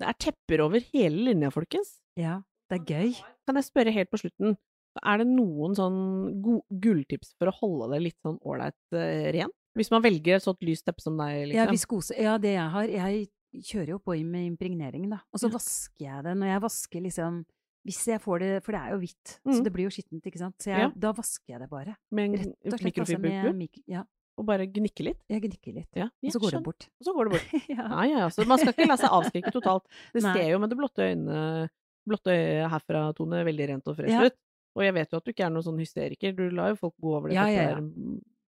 Det 0.03 0.09
er 0.09 0.19
tepper 0.27 0.65
over 0.65 0.83
hele 0.93 1.29
linja, 1.31 1.53
folkens. 1.55 2.01
Ja, 2.19 2.41
det 2.69 2.81
er 2.81 2.91
gøy. 2.91 3.17
Kan 3.47 3.59
jeg 3.61 3.69
spørre 3.69 3.95
helt 3.95 4.11
på 4.13 4.21
slutten, 4.25 4.57
er 5.01 5.23
det 5.23 5.29
noen 5.31 5.77
sånn 5.79 6.01
gulltips 6.43 7.33
for 7.39 7.49
å 7.49 7.57
holde 7.63 7.95
det 7.95 8.03
litt 8.09 8.19
sånn 8.21 8.41
ålreit 8.45 8.97
uh, 8.97 9.29
rent? 9.39 9.57
Hvis 9.77 9.91
man 9.91 10.03
velger 10.05 10.37
et 10.37 10.43
sånt 10.45 10.61
lyst 10.61 10.85
teppe 10.85 11.01
som 11.01 11.17
deg, 11.17 11.49
Ja, 11.55 11.65
liksom. 11.67 11.73
viskose. 11.77 12.19
Ja, 12.21 12.37
det 12.39 12.53
jeg 12.57 12.71
har 12.71 12.85
Jeg 12.87 13.29
kjører 13.65 13.89
jo 13.89 13.99
på 13.99 14.17
med 14.25 14.47
impregnering, 14.53 15.09
da. 15.11 15.21
Og 15.33 15.41
så 15.41 15.49
Ja. 15.49 15.57
vasker 15.57 16.05
jeg 16.07 16.25
det. 16.25 16.37
Når 16.37 16.47
jeg 16.47 16.61
vasker 16.63 17.01
liksom 17.03 17.45
Hvis 17.85 18.07
jeg 18.07 18.21
får 18.23 18.39
det 18.39 18.63
For 18.65 18.73
det 18.73 18.81
er 18.81 18.91
jo 18.93 18.99
hvitt, 18.99 19.41
mm. 19.45 19.53
så 19.55 19.65
det 19.65 19.73
blir 19.73 19.85
jo 19.85 19.91
skittent, 19.91 20.23
ikke 20.25 20.39
sant. 20.39 20.55
Så 20.59 20.71
jeg, 20.71 20.79
Ja. 20.79 20.89
da 20.97 21.13
vasker 21.13 21.49
jeg 21.49 21.61
det 21.61 21.69
bare. 21.71 21.97
Med 22.13 22.25
en 22.25 22.33
Rett 22.39 22.73
og 22.75 22.79
slett 22.79 22.99
altså 22.99 23.19
med 23.21 23.57
mik 23.57 23.83
ja, 23.89 24.05
og 24.39 24.47
bare 24.47 24.67
gnikke 24.71 25.03
litt. 25.03 25.19
jeg 25.29 25.43
gnikker 25.43 25.75
litt. 25.75 25.89
Ja, 25.97 26.05
Og 26.23 26.31
så 26.33 26.39
går 26.41 26.51
det 26.53 26.63
bort. 26.63 26.89
Og 27.01 27.05
så 27.05 27.13
går 27.13 27.25
det 27.29 27.33
bort. 27.33 27.53
ja. 27.69 27.75
Ja, 27.89 28.03
ja, 28.05 28.19
ja. 28.19 28.29
Så 28.29 28.47
man 28.47 28.59
skal 28.59 28.73
ikke 28.73 28.87
la 28.87 28.97
seg 28.97 29.11
avskrekke 29.11 29.51
totalt. 29.59 29.85
Det 30.15 30.23
ser 30.23 30.51
jo 30.53 30.59
med 30.61 30.71
det 30.71 30.79
blotte 30.79 31.03
øyne, 31.03 31.69
blotte 32.07 32.31
øyet 32.31 32.71
herfra, 32.71 33.13
Tone, 33.17 33.43
veldig 33.45 33.69
rent 33.69 33.89
og 33.89 33.97
fresht 33.97 34.11
Ja. 34.15 34.27
ut. 34.27 34.37
Og 34.77 34.83
jeg 34.85 34.95
vet 34.95 35.11
jo 35.11 35.17
at 35.19 35.25
du 35.25 35.33
ikke 35.33 35.45
er 35.45 35.51
noen 35.51 35.65
sånn 35.67 35.79
hysteriker. 35.83 36.33
Du 36.37 36.49
lar 36.51 36.69
jo 36.71 36.77
folk 36.77 36.95
gå 37.03 37.17
over 37.17 37.29
det 37.29 37.35
Ja, 37.35 37.81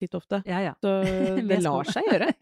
ja, 0.01 0.03
ja. 0.03 0.07
titt 0.07 0.15
ofte. 0.17 0.41
ja, 0.49 0.59
ja. 0.65 0.73
Så 0.81 0.91
det 1.51 1.61
lar 1.63 1.89
seg 1.89 2.09
gjøre. 2.09 2.31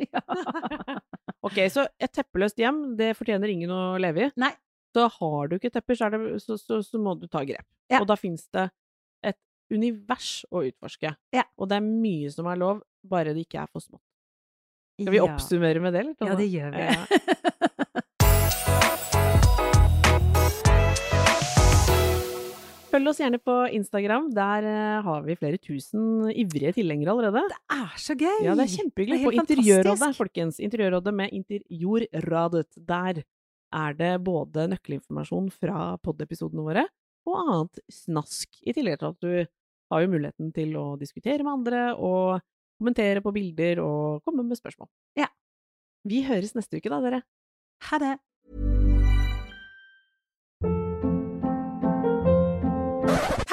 Ok, 1.50 1.56
så 1.72 1.86
et 2.04 2.12
teppeløst 2.12 2.58
hjem, 2.60 2.98
det 3.00 3.14
fortjener 3.16 3.48
ingen 3.48 3.72
å 3.72 3.98
leve 4.02 4.26
i. 4.26 4.32
Nei. 4.42 4.50
Så 4.92 5.06
har 5.14 5.48
du 5.48 5.54
ikke 5.56 5.70
tepper, 5.72 5.96
så, 5.96 6.10
det, 6.12 6.20
så, 6.44 6.58
så, 6.60 6.82
så 6.84 7.00
må 7.00 7.14
du 7.16 7.28
ta 7.32 7.46
grep. 7.48 7.64
Ja. 7.88 8.02
Og 8.02 8.08
da 8.10 8.18
fins 8.20 8.44
det 8.52 8.66
et 9.24 9.38
univers 9.72 10.42
å 10.52 10.66
utforske. 10.68 11.14
Ja. 11.32 11.46
Og 11.56 11.70
det 11.72 11.78
er 11.80 11.86
mye 11.88 12.32
som 12.34 12.50
er 12.52 12.60
lov, 12.60 12.82
bare 13.08 13.32
det 13.38 13.46
ikke 13.48 13.62
er 13.64 13.72
for 13.72 13.80
smått. 13.86 14.04
Skal 15.00 15.14
vi 15.16 15.22
Ja. 15.22 15.30
oppsummere 15.30 15.80
med 15.80 15.96
det, 15.96 16.02
eller? 16.04 16.28
Ja, 16.28 16.36
det 16.36 16.50
gjør 16.52 16.76
vi. 16.76 17.69
Følg 23.00 23.14
oss 23.14 23.20
gjerne 23.22 23.38
på 23.40 23.54
Instagram. 23.78 24.26
Der 24.36 24.66
eh, 24.68 25.06
har 25.06 25.22
vi 25.24 25.36
flere 25.40 25.58
tusen 25.62 26.26
ivrige 26.34 26.74
tilhengere 26.76 27.14
allerede. 27.14 27.46
det 27.48 27.78
er 27.78 27.94
så 28.04 28.16
gøy! 28.20 28.42
Ja, 28.44 28.56
det 28.60 28.66
er 28.66 28.74
kjempehyggelig. 28.74 29.20
På 29.24 29.32
Interiørrådet, 29.38 30.10
folkens. 30.18 30.60
Interiørrådet 30.60 31.14
med 31.16 31.32
interjordradet. 31.38 32.68
Der 32.90 33.22
er 33.24 33.96
det 33.96 34.12
både 34.26 34.68
nøkkelinformasjon 34.74 35.48
fra 35.56 35.94
pod-episodene 36.04 36.66
våre, 36.66 36.84
og 37.30 37.40
annet 37.40 37.80
snask. 38.02 38.60
I 38.68 38.76
tillegg 38.76 39.00
til 39.00 39.14
at 39.14 39.24
du 39.24 39.32
har 39.94 40.04
jo 40.04 40.12
muligheten 40.12 40.52
til 40.52 40.76
å 40.76 40.90
diskutere 41.00 41.46
med 41.46 41.56
andre, 41.56 41.84
og 41.96 42.44
kommentere 42.82 43.24
på 43.24 43.32
bilder, 43.32 43.80
og 43.80 44.26
komme 44.28 44.44
med 44.44 44.60
spørsmål. 44.60 44.92
Ja. 45.16 45.32
Vi 46.04 46.26
høres 46.28 46.52
neste 46.58 46.84
uke 46.84 46.92
da, 46.92 47.00
dere. 47.06 47.24
Ha 47.88 48.04
det! 48.04 48.18